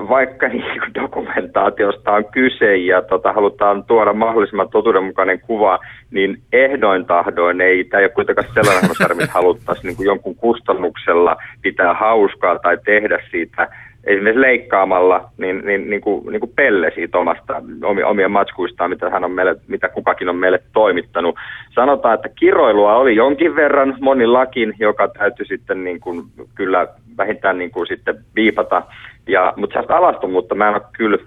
[0.09, 5.79] vaikka niin dokumentaatiosta on kyse ja tota, halutaan tuoda mahdollisimman totuudenmukainen kuva,
[6.11, 10.35] niin ehdoin tahdoin ei, tämä ei ole kuitenkaan sellainen sarja, missä haluttaisiin niin kuin jonkun
[10.35, 13.67] kustannuksella pitää hauskaa tai tehdä siitä
[14.03, 17.61] esimerkiksi leikkaamalla niin, niin, niin, kuin, niin kuin pelle siitä omasta,
[18.05, 21.35] omia matskuistaan, mitä, hän on meille, mitä kukakin on meille toimittanut.
[21.75, 26.23] Sanotaan, että kiroilua oli jonkin verran monillakin, joka täytyy sitten niin kuin,
[26.55, 26.87] kyllä
[27.17, 28.83] vähintään niin kuin sitten viipata
[29.27, 31.17] ja, mutta sellaista alastomuutta mä en ole kyllä,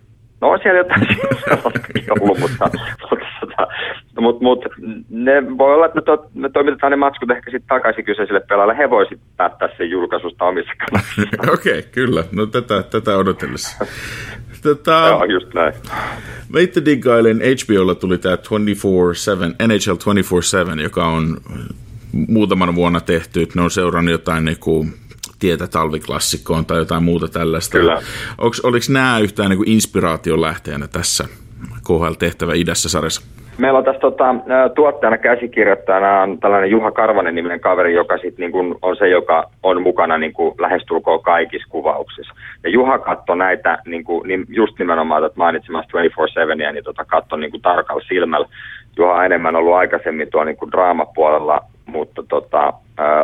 [0.41, 1.07] no on siellä jotain
[2.21, 2.71] ollut, mutta,
[3.11, 3.67] mutta, mutta,
[4.21, 4.69] mutta, mutta
[5.09, 8.79] ne voi olla, että me, to, me toimitetaan ne matskut ehkä sitten takaisin kyseiselle pelaajalle.
[8.79, 11.53] He voisivat päättää sen julkaisusta omissa kanavissa.
[11.55, 12.25] Okei, okay, kyllä.
[12.33, 13.87] No tätä, tätä odotellessa.
[14.63, 15.73] Tota, Joo, just näin.
[16.53, 18.39] Mä itse diggailen, HBOlla tuli tämä 24-7,
[19.67, 21.37] NHL 24-7, joka on
[22.29, 23.49] muutaman vuonna tehty.
[23.55, 24.95] Ne on seurannut jotain niin kuin
[25.47, 27.79] tietä talviklassikkoon tai jotain muuta tällaista.
[27.79, 28.03] Kyllä.
[28.39, 31.25] Onks, oliko nämä yhtään niin inspiraation lähteenä tässä
[31.87, 33.23] KHL-tehtävä idässä sarjassa?
[33.59, 34.35] Meillä on tässä tota,
[34.75, 39.51] tuottajana käsikirjoittajana on tällainen Juha Karvanen niminen kaveri, joka sit niin kun on se, joka
[39.63, 42.35] on mukana niin kuin lähestulkoon kaikissa kuvauksissa.
[42.65, 45.99] Ja Juha katsoi näitä niin kuin, niin just nimenomaan että mainitsemasta
[46.69, 48.49] 24-7, niin tota, katsoi niin tarkalla silmällä.
[48.97, 52.73] Juha on enemmän ollut aikaisemmin tuo niin draamapuolella mutta tota,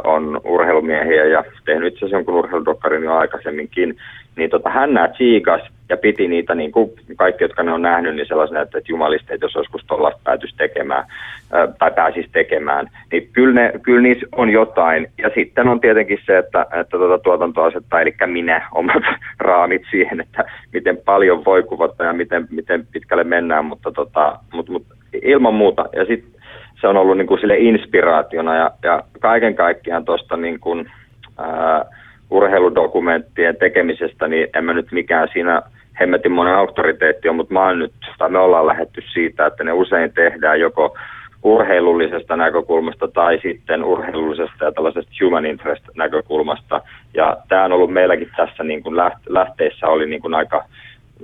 [0.05, 3.97] on urheilumiehiä ja tehnyt itse asiassa jonkun urheiludokkarin jo aikaisemminkin,
[4.37, 8.17] niin tota, hän nää tsiikas ja piti niitä, niin kuin kaikki, jotka ne on nähnyt,
[8.17, 11.05] niin sellaisena, että, että jumalisteet, jos joskus tuollaista päätyisi tekemään
[11.53, 15.11] ää, tai pääsisi tekemään, niin kyllä, ne, kyllä niissä on jotain.
[15.19, 19.03] Ja sitten on tietenkin se, että, että tuota tuotanto asettaa, eli minä, omat
[19.39, 24.73] raamit siihen, että miten paljon voi kuvata ja miten, miten pitkälle mennään, mutta, tota, mutta,
[24.73, 25.85] mutta ilman muuta.
[25.93, 26.42] Ja sitten
[26.83, 30.91] se on ollut niin kuin sille inspiraationa ja, ja kaiken kaikkiaan tuosta niin kuin,
[31.39, 31.85] ää,
[32.31, 35.63] urheiludokumenttien tekemisestä, niin en mä nyt mikään siinä
[36.01, 40.13] hemmetin monen auktoriteetti on, mutta mä nyt, tai me ollaan lähetty siitä, että ne usein
[40.13, 40.97] tehdään joko
[41.43, 46.81] urheilullisesta näkökulmasta tai sitten urheilullisesta ja tällaisesta human interest näkökulmasta.
[47.15, 48.97] Ja tämä on ollut meilläkin tässä niin kuin
[49.29, 50.65] lähteessä oli niin kuin aika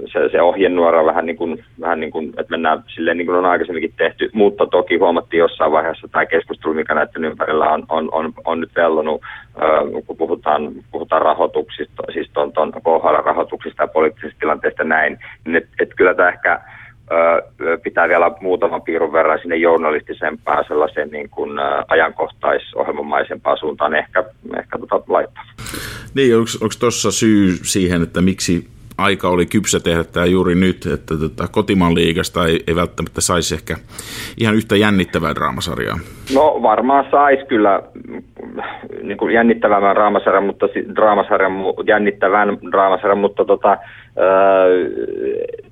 [0.06, 3.46] se, se ohjenuora vähän niin kuin, vähän niin kuin, että mennään silleen niin kuin on
[3.46, 8.32] aikaisemminkin tehty, mutta toki huomattiin jossain vaiheessa tämä keskustelu, mikä näiden ympärillä on, on, on,
[8.44, 9.22] on nyt vellonut,
[9.62, 15.70] äh, kun puhutaan, puhutaan rahoituksista, siis tuon, tuon KHL-rahoituksista ja poliittisista tilanteista näin, niin että
[15.80, 16.60] et kyllä tämä ehkä
[17.82, 21.50] pitää vielä muutaman piirun verran sinne journalistisempään sellaisen niin kuin,
[21.88, 24.24] ajankohtaisohjelmamaisempaan suuntaan ehkä,
[24.58, 25.44] ehkä tota laittaa.
[26.14, 28.68] Niin, onko tuossa syy siihen, että miksi
[28.98, 33.54] aika oli kypsä tehdä tämä juuri nyt, että tota, kotimaan liigasta ei, ei välttämättä saisi
[33.54, 33.76] ehkä
[34.40, 35.98] ihan yhtä jännittävää draamasarjaa.
[36.34, 37.82] No varmaan saisi kyllä
[39.02, 41.52] niin kuin jännittävän draamasarjan, mutta draamasarjan,
[41.86, 43.78] jännittävän draamasarjan, mutta tota,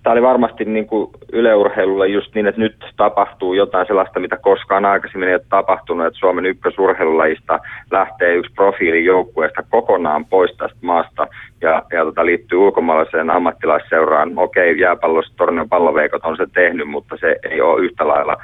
[0.02, 4.84] tämä oli varmasti niin kuin yleurheilulle just niin, että nyt tapahtuu jotain sellaista, mitä koskaan
[4.84, 7.60] aikaisemmin ei ole tapahtunut, että Suomen ykkösurheilulajista
[7.90, 11.26] lähtee yksi profiili joukkueesta kokonaan pois tästä maasta
[11.60, 14.32] ja, ja tota, liittyy ulkomaalaiseen ammattilaisseuraan.
[14.36, 18.36] Okei, jääpallossa Tornion palloveikot on se tehnyt, mutta se ei ole yhtä lailla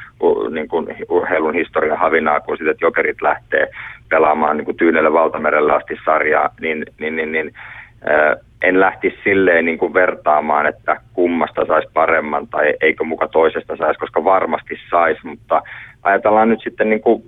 [0.50, 3.68] niin kuin urheilun historian havinaa kuin sitten, että jokerit lähtee
[4.08, 7.52] pelaamaan niin kuin tyynelle valtamerelle asti sarjaa, niin, niin, niin, niin
[8.10, 13.76] äh, en lähtisi silleen niin kuin vertaamaan, että kummasta saisi paremman tai eikö muka toisesta
[13.76, 15.62] saisi, koska varmasti saisi, mutta
[16.02, 17.22] ajatellaan nyt sitten niin kuin,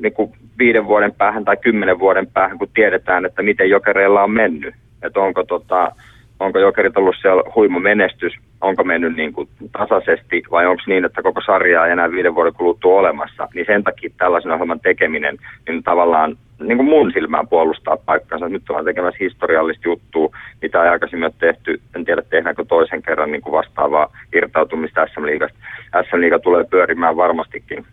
[0.00, 4.30] niin kuin viiden vuoden päähän tai kymmenen vuoden päähän, kun tiedetään, että miten jokereilla on
[4.30, 5.92] mennyt, että onko, tota,
[6.40, 11.22] onko jokerit ollut siellä huima menestys onko mennyt niin kuin tasaisesti vai onko niin, että
[11.22, 15.36] koko sarjaa ei enää viiden vuoden kuluttua olemassa, niin sen takia tällaisen ohjelman tekeminen
[15.68, 18.48] niin tavallaan niin kuin mun silmään puolustaa paikkansa.
[18.48, 21.80] Nyt ollaan tekemässä historiallista juttua, mitä ei aikaisemmin ole tehty.
[21.96, 25.58] En tiedä, tehdäänkö toisen kerran niin kuin vastaavaa irtautumista SM-liigasta.
[26.02, 27.84] SM-liiga tulee pyörimään varmastikin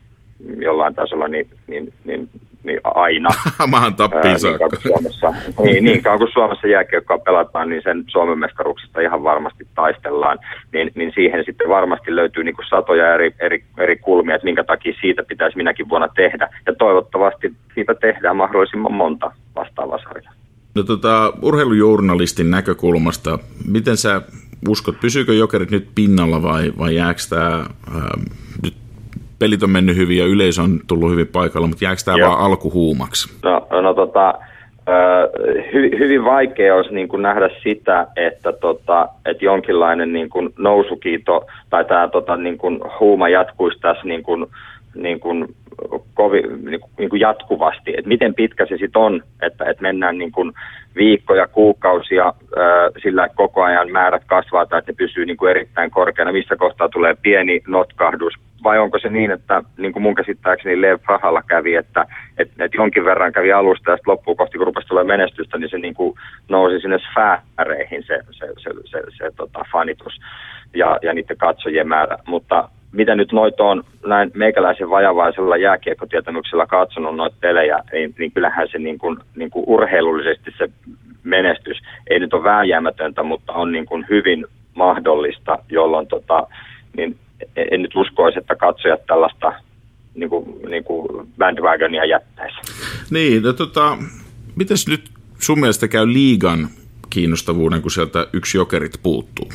[0.60, 2.30] jollain tasolla niin, niin, niin,
[2.64, 3.30] niin aina.
[3.68, 5.34] Maan tappiin Ää, niin, Suomessa,
[5.64, 10.40] niin, niin kauan kuin Suomessa jääkiekkoa pelataan, niin sen Suomen mestaruuksista ihan varmasti taistellaan.
[10.74, 14.64] Niin, niin siihen sitten varmasti löytyy niin kuin satoja eri, eri, eri kulmia, että minkä
[14.64, 16.50] takia siitä pitäisi minäkin vuonna tehdä.
[16.66, 20.34] Ja toivottavasti siitä tehdään mahdollisimman monta vastaavaa sarjaa.
[20.76, 24.22] No tota, urheilujournalistin näkökulmasta, miten sä
[24.68, 27.66] uskot, pysyykö jokerit nyt pinnalla vai, vai jääkö tämä,
[29.40, 33.38] pelit on mennyt hyvin ja yleisö on tullut hyvin paikalla, mutta jääkö tämä vaan alkuhuumaksi?
[33.44, 34.34] No, no tota,
[35.74, 41.46] hy, hyvin vaikea olisi niin kuin nähdä sitä, että, tota, että jonkinlainen niin kuin nousukiito
[41.70, 44.46] tai tämä tota, niin kuin huuma jatkuisi tässä niin kuin,
[44.96, 45.56] niin kuin
[46.14, 50.18] kovi, niin kuin, niin kuin jatkuvasti, että miten pitkä se sitten on, että, että mennään
[50.18, 50.54] niin kuin
[50.98, 52.34] viikkoja, kuukausia
[53.02, 57.16] sillä koko ajan määrät kasvaa tai että pysyy niin kuin erittäin korkeana, missä kohtaa tulee
[57.22, 58.34] pieni notkahdus,
[58.64, 62.06] vai onko se niin, että niin kuin mun käsittääkseni Lev Prahalla kävi, että,
[62.38, 65.70] että, että jonkin verran kävi alusta ja sitten loppuun kohti, kun rupesi tulee menestystä, niin
[65.70, 66.16] se niin kuin
[66.50, 70.20] nousi sinne sfääreihin se, se, se, se, se, se tota, fanitus
[70.74, 77.16] ja, ja niiden katsojien määrä, mutta mitä nyt noita on näin meikäläisen vajavaisella jääkiekkotietämyksellä katsonut
[77.16, 80.70] noita pelejä, niin, niin kyllähän se niin kuin, niin kuin urheilullisesti se
[81.24, 81.78] menestys
[82.08, 86.48] ei nyt ole vääjäämätöntä, mutta on niin kuin hyvin mahdollista, jolloin tota,
[86.98, 87.18] niin
[87.56, 89.54] en nyt uskoisi, että katsojat tällaista
[90.16, 92.58] niin kuin, niin kuin bandwagonia jättäisi.
[93.12, 93.98] Niin, no, tota,
[94.56, 95.10] mitäs nyt
[95.40, 96.68] sun mielestä käy liigan
[97.10, 99.50] kiinnostavuuden, kun sieltä yksi jokerit puuttuu?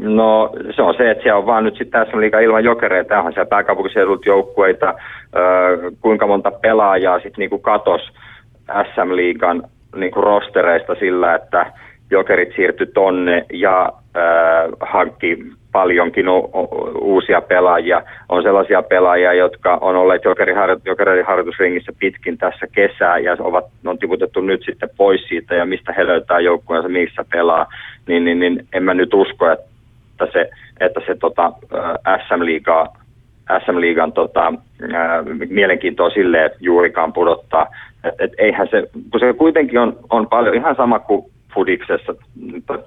[0.00, 3.18] No se on se, että siellä on vaan nyt sitten tässä liikaa ilman jokereita.
[3.18, 4.94] Onhan siellä pääkaupunkiseudut joukkueita,
[6.00, 8.00] kuinka monta pelaajaa sitten niinku katos
[8.66, 9.62] SM-liigan
[9.96, 11.72] niinku rostereista sillä, että
[12.10, 15.38] jokerit siirtyi tonne ja äh, hankki
[15.72, 18.02] paljonkin u- u- uusia pelaajia.
[18.28, 20.22] On sellaisia pelaajia, jotka on olleet
[20.84, 25.92] jokereiden harjoitusringissä pitkin tässä kesää ja ovat, on tiputettu nyt sitten pois siitä ja mistä
[25.92, 27.66] he löytää joukkueensa, missä pelaa.
[28.08, 29.71] Niin, niin, niin en mä nyt usko, että
[30.24, 30.50] että se,
[30.80, 31.52] että se tota,
[32.26, 32.96] SM-liigaa,
[33.64, 34.52] SM-liigan tota,
[35.48, 37.66] mielenkiintoa silleen juurikaan pudottaa.
[38.04, 42.14] Et, et eihän se, kun se kuitenkin on, on paljon ihan sama kuin fudiksessa,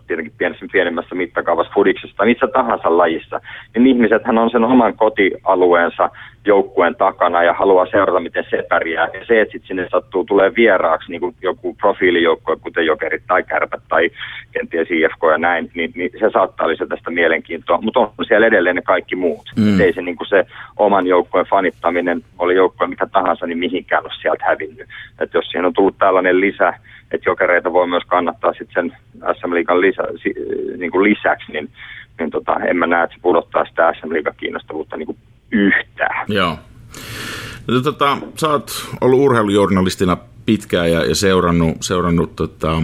[0.07, 3.41] tietenkin pienessä, pienemmässä mittakaavassa fudiksessa tai missä tahansa lajissa,
[3.75, 6.09] niin ihmisethän on sen oman kotialueensa
[6.45, 9.07] joukkueen takana ja haluaa seurata, miten se pärjää.
[9.13, 13.43] Ja se, että sitten sinne sattuu tulee vieraaksi niin kuin joku profiilijoukkue, kuten Jokerit tai
[13.43, 14.09] Kärpät tai
[14.51, 17.81] kenties IFK ja näin, niin, niin se saattaa lisätä tästä mielenkiintoa.
[17.81, 19.45] Mutta on siellä edelleen ne kaikki muut.
[19.57, 19.79] Mm.
[19.81, 20.45] ei se, niin kuin se
[20.77, 24.89] oman joukkueen fanittaminen, oli joukkue mikä tahansa, niin mihinkään ole sieltä hävinnyt.
[25.19, 26.73] Et jos siihen on tullut tällainen lisä,
[27.11, 28.97] että jokereita voi myös kannattaa sitten sen
[29.35, 30.03] SM-liigan lisä,
[30.77, 31.69] niin kuin lisäksi, niin,
[32.19, 35.17] niin tota, en mä näe, että se pudottaa sitä SM-liigan kiinnostavuutta niin
[35.51, 36.25] yhtään.
[36.27, 36.57] Joo.
[37.67, 42.81] No, tota, sä oot ollut urheilujournalistina pitkään ja, ja seurannut, seurannut tota,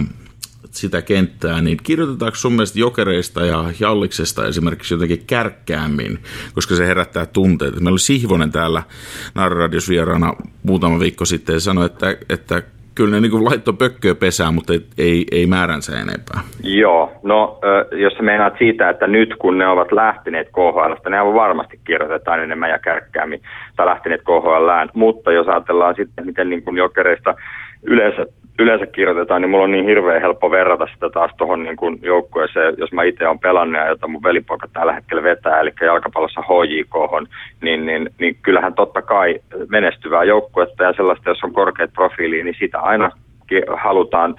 [0.70, 6.18] sitä kenttää, niin kirjoitetaanko sun mielestä jokereista ja jalliksesta esimerkiksi jotenkin kärkkäämmin,
[6.54, 7.76] koska se herättää tunteita.
[7.76, 8.82] Meillä oli Sihvonen täällä
[9.34, 12.62] Narradios vieraana muutama viikko sitten ja sanoi, että, että
[12.94, 16.40] kyllä ne niin laittoi pökköä pesään, mutta ei, ei, määränsä enempää.
[16.62, 17.58] Joo, no
[17.92, 22.42] jos sä meinaat siitä, että nyt kun ne ovat lähteneet KHL, ne aivan varmasti kirjoitetaan
[22.42, 23.40] enemmän ja kärkkäämmin,
[23.76, 27.34] tai lähteneet KHLään, mutta jos ajatellaan sitten, miten niin kuin jokereista
[27.82, 28.26] yleensä
[28.62, 32.74] yleensä kirjoitetaan, niin mulla on niin hirveän helppo verrata sitä taas tuohon niin kuin joukkueeseen,
[32.78, 37.28] jos mä itse olen pelannut ja jota mun velipoika tällä hetkellä vetää, eli jalkapallossa HJK,
[37.62, 42.56] niin, niin, niin kyllähän totta kai menestyvää joukkuetta ja sellaista, jos on korkeat profiili, niin
[42.58, 43.10] sitä aina
[43.76, 44.34] halutaan.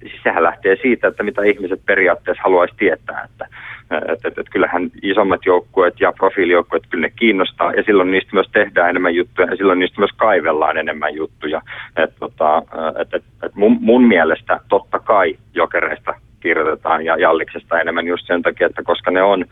[0.00, 3.48] Siis sehän lähtee siitä, että mitä ihmiset periaatteessa haluaisi tietää, että
[3.90, 8.46] et, et, et kyllähän isommat joukkueet ja profiilijoukkueet kyllä ne kiinnostaa ja silloin niistä myös
[8.52, 11.62] tehdään enemmän juttuja ja silloin niistä myös kaivellaan enemmän juttuja.
[11.96, 12.62] Et, tota,
[13.00, 18.42] et, et, et mun, mun mielestä totta kai jokereista kirjoitetaan ja jalliksesta enemmän just sen
[18.42, 19.44] takia, että koska ne on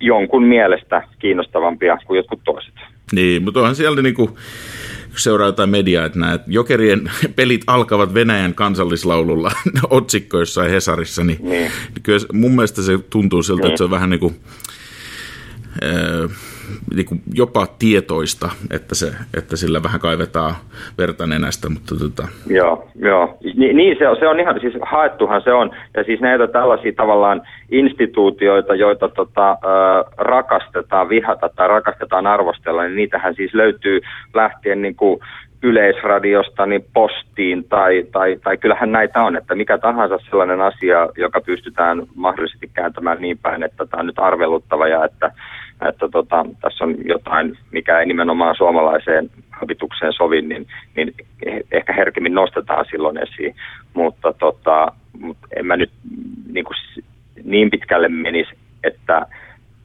[0.00, 2.74] jonkun mielestä kiinnostavampia kuin jotkut toiset.
[3.12, 4.38] Niin, mutta onhan siellä niinku,
[5.16, 9.52] seuraa jotain mediaa, että nämä jokerien pelit alkavat Venäjän kansallislaululla
[9.90, 11.72] otsikkoissa ja Hesarissa, niin, niin.
[12.02, 13.68] kyllä mun mielestä se tuntuu siltä, niin.
[13.68, 14.40] että se on vähän niin kuin,
[15.82, 16.30] äh,
[16.94, 19.06] niin kuin jopa tietoista, että, se,
[19.38, 20.54] että sillä vähän kaivetaan
[20.98, 21.68] verta nenästä.
[21.68, 22.28] Mutta tota...
[22.46, 23.38] Joo, joo.
[23.56, 25.70] Ni, niin se on, se on ihan, siis haettuhan se on.
[25.96, 29.58] Ja siis näitä tällaisia tavallaan instituutioita, joita tota,
[30.16, 34.00] rakastetaan vihata tai rakastetaan arvostella, niin niitähän siis löytyy
[34.34, 35.20] lähtien niin kuin
[35.62, 41.40] yleisradiosta niin postiin tai, tai, tai kyllähän näitä on, että mikä tahansa sellainen asia, joka
[41.40, 45.32] pystytään mahdollisesti kääntämään niin päin, että tämä on nyt arveluttava ja että,
[45.88, 50.66] että tota, tässä on jotain, mikä ei nimenomaan suomalaiseen habitukseen sovi, niin,
[50.96, 51.14] niin
[51.72, 53.54] ehkä herkemmin nostetaan silloin esiin,
[53.94, 55.90] mutta tota, mutta en mä nyt
[56.52, 56.76] niin, kuin,
[57.44, 58.50] niin pitkälle menisi,
[58.84, 59.26] että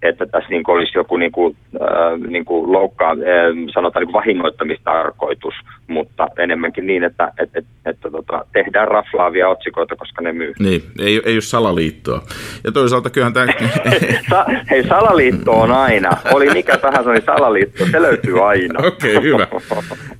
[0.04, 3.18] että tässä niin olisi joku niin kuin, äh, niin kuin loukkaa, äh,
[3.74, 5.54] sanotaan niin kuin vahingoittamistarkoitus,
[5.88, 10.54] mutta enemmänkin niin, että et, et, että tota, tehdään raflaavia otsikoita, koska ne myy.
[10.60, 12.22] Niin, ei, ei ole salaliittoa.
[12.64, 13.46] Ja toisaalta kyllähän tämä...
[14.30, 16.10] Sa, hei, salaliitto on aina.
[16.34, 18.80] Oli mikä tahansa, niin salaliitto, se löytyy aina.
[18.88, 19.48] Okei, okay, hyvä.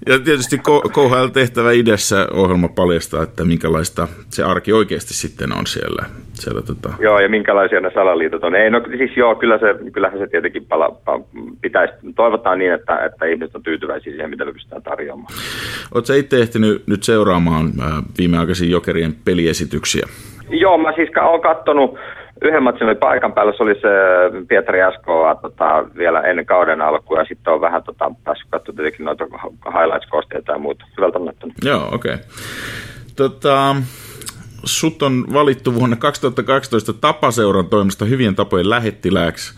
[0.08, 0.58] Ja tietysti
[0.94, 6.06] KHL tehtävä idässä ohjelma paljastaa, että minkälaista se arki oikeasti sitten on siellä.
[6.34, 6.94] siellä tota...
[7.00, 8.56] Joo, ja minkälaisia ne salaliitot on.
[8.56, 10.98] Ei, no siis joo, kyllä se kyllähän se tietenkin pala,
[11.62, 15.34] pitäisi, toivotaan niin, että, että ihmiset on tyytyväisiä siihen, mitä me pystytään tarjoamaan.
[15.94, 17.72] Oletko itse ehtinyt nyt seuraamaan
[18.18, 20.08] viimeaikaisia jokerien peliesityksiä?
[20.50, 21.98] Joo, mä siis olen katsonut
[22.42, 23.90] yhden matsin oli paikan päällä, se oli se
[24.48, 29.06] Pietari Askoa tota, vielä ennen kauden alkua, ja sitten on vähän tota, päässyt katsomaan tietenkin
[29.06, 29.26] noita
[29.66, 30.86] highlights-kosteita ja muuta.
[30.98, 31.34] Hyvältä on
[31.64, 32.14] Joo, okei.
[32.14, 32.26] Okay.
[33.16, 33.76] Tota,
[34.66, 39.54] sut on valittu vuonna 2012 tapaseuran toimesta hyvien tapojen lähettilääksi.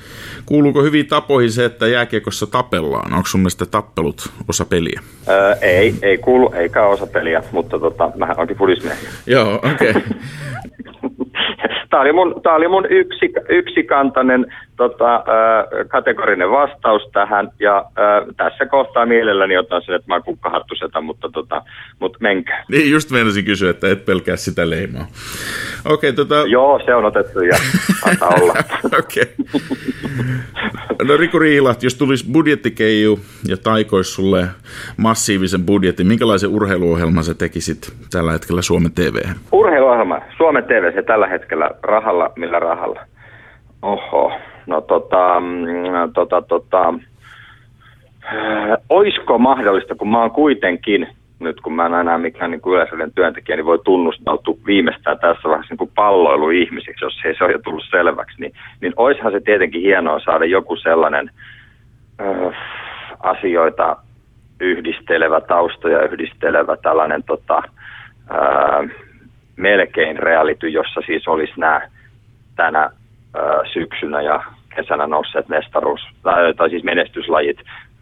[0.46, 3.14] Kuuluuko hyvin tapoihin se, että jääkiekossa tapellaan?
[3.14, 5.02] Onko sun mielestä tappelut osa peliä?
[5.30, 9.10] Öö, ei, ei kuulu, eikä osa peliä, mutta tota, mähän onkin fudismiehiä.
[9.28, 9.94] Joo, okei.
[11.08, 11.90] Okay.
[11.90, 15.24] tämä oli mun, tämä oli mun yksi, yksikantainen tota,
[15.88, 21.62] kategorinen vastaus tähän, ja ää, tässä kohtaa mielelläni otan sen, että mä oon mutta, tota,
[22.00, 22.64] mutta menkää.
[22.72, 25.08] Niin, just meinasin kysyä, että et pelkää sitä leimaa.
[25.86, 26.36] Okay, tota...
[26.48, 27.58] Joo, se on otettu ja
[28.06, 28.54] antaa olla.
[29.00, 29.36] Okei.
[31.04, 34.48] No Riku Riilat, jos tulisi budjettikeiju ja taikois sulle
[34.98, 39.16] massiivisen budjetin, minkälaisen urheiluohjelman sä tekisit tällä hetkellä Suomen TV?
[39.52, 43.00] Urheiluohjelma Suomen TV se tällä hetkellä rahalla, millä rahalla?
[43.82, 44.32] Oho,
[44.68, 46.94] no tota, mm, tota, tota,
[48.26, 51.08] äh, oisko mahdollista, kun mä oon kuitenkin,
[51.40, 55.76] nyt kun mä en enää mikään niin yleisöllinen työntekijä, niin voi tunnustautua viimeistään tässä vaiheessa
[55.80, 60.20] niin palloiluihmisiksi, jos ei se ole jo tullut selväksi, niin, niin oishan se tietenkin hienoa
[60.20, 61.32] saada joku sellainen
[62.22, 62.58] äh,
[63.20, 63.96] asioita
[64.60, 68.90] yhdistelevä, taustoja yhdistelevä tällainen tota, äh,
[69.56, 71.82] melkein reality, jossa siis olisi nämä
[72.56, 72.90] tänä
[73.74, 74.44] syksynä ja
[74.78, 77.58] kesänä nousseet mestaruus, tai, siis menestyslajit,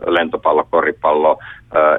[0.06, 1.40] lentopallo, koripallo,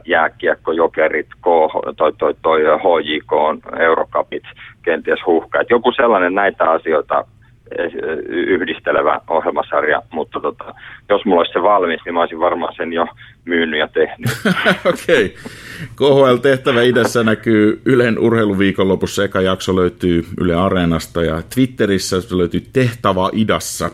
[0.04, 3.32] jääkiekko, jokerit, KH, toi, toi, toi HJK,
[3.80, 4.44] Eurocupit,
[4.82, 5.60] kenties huhka.
[5.60, 7.24] Et joku sellainen näitä asioita
[8.28, 10.74] yhdistelevä ohjelmasarja, mutta tota,
[11.08, 13.06] jos mulla olisi se valmis, niin mä olisin varmaan sen jo
[13.44, 14.30] myynyt ja tehnyt.
[14.92, 15.24] Okei.
[15.24, 15.52] Okay.
[15.96, 19.24] KHL-tehtävä idässä näkyy Ylen urheiluviikonlopussa.
[19.24, 23.90] Eka jakso löytyy Yle Areenasta ja Twitterissä se löytyy Tehtava idassa.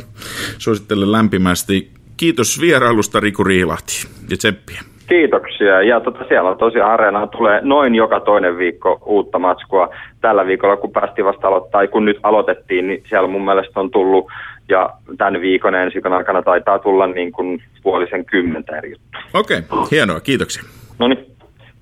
[0.59, 1.91] Suosittelen lämpimästi.
[2.17, 4.92] Kiitos vierailusta Riku Riilahti ja tsemppiä.
[5.13, 5.83] Kiitoksia.
[5.83, 9.89] Ja tota, siellä tosiaan areenaan tulee noin joka toinen viikko uutta matskua.
[10.21, 13.91] Tällä viikolla, kun päästiin vasta aloittaa, tai kun nyt aloitettiin, niin siellä mun mielestä on
[13.91, 14.27] tullut,
[14.69, 19.21] ja tämän viikon ensi viikon aikana taitaa tulla niin kuin puolisen kymmentä eri juttua.
[19.35, 20.21] Okei, okay, hienoa.
[20.21, 20.63] Kiitoksia.
[20.99, 21.27] No niin,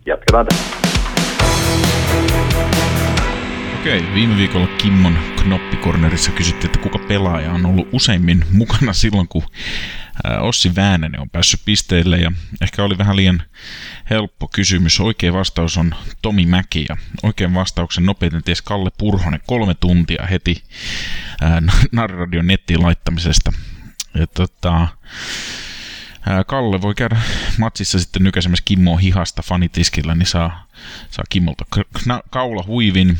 [0.06, 0.99] jatketaan tästä.
[3.80, 9.42] Okei, viime viikolla Kimmon knoppikornerissa kysyttiin, että kuka pelaaja on ollut useimmin mukana silloin, kun
[10.40, 13.42] Ossi Väänänen on päässyt pisteille ja ehkä oli vähän liian
[14.10, 15.00] helppo kysymys.
[15.00, 20.64] Oikea vastaus on Tomi Mäki ja oikean vastauksen nopeiten ties Kalle Purhonen kolme tuntia heti
[21.92, 23.52] Narradion nettiin laittamisesta.
[24.14, 24.88] Ja tota,
[26.46, 27.16] Kalle voi käydä
[27.58, 30.66] matsissa sitten nykäisemässä Kimmoa hihasta fanitiskillä, niin saa,
[31.10, 31.64] saa Kimmolta
[32.30, 33.18] kaula huivin.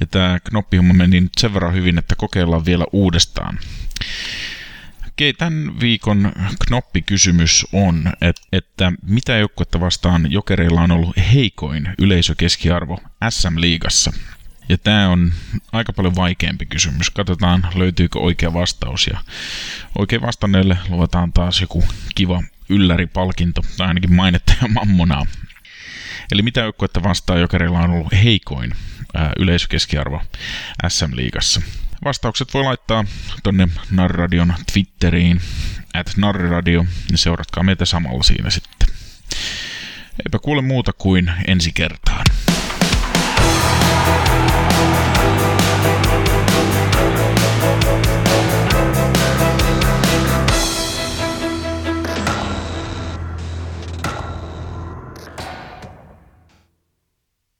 [0.00, 3.58] Ja tämä knoppihomma meni nyt sen verran hyvin, että kokeillaan vielä uudestaan.
[5.08, 6.32] Okei, tämän viikon
[6.66, 8.12] knoppikysymys on,
[8.52, 12.98] että, mitä joukkuetta vastaan jokereilla on ollut heikoin yleisökeskiarvo
[13.30, 14.12] SM-liigassa?
[14.68, 15.32] Ja tämä on
[15.72, 17.10] aika paljon vaikeampi kysymys.
[17.10, 19.06] Katsotaan, löytyykö oikea vastaus.
[19.06, 19.20] Ja
[19.98, 25.26] oikein vastanneelle luvataan taas joku kiva ylläripalkinto, tai ainakin mainetta ja mammonaa.
[26.32, 28.72] Eli mitä joukkuetta vastaan jokereilla on ollut heikoin
[29.14, 30.22] ää, yleisökeskiarvo
[30.88, 31.62] SM-liigassa?
[32.04, 33.04] Vastaukset voi laittaa
[33.42, 35.40] tonne Narradion Twitteriin,
[35.94, 38.88] at Narriradio, ja seuratkaa meitä samalla siinä sitten.
[40.26, 42.24] Eipä kuule muuta kuin ensi kertaa.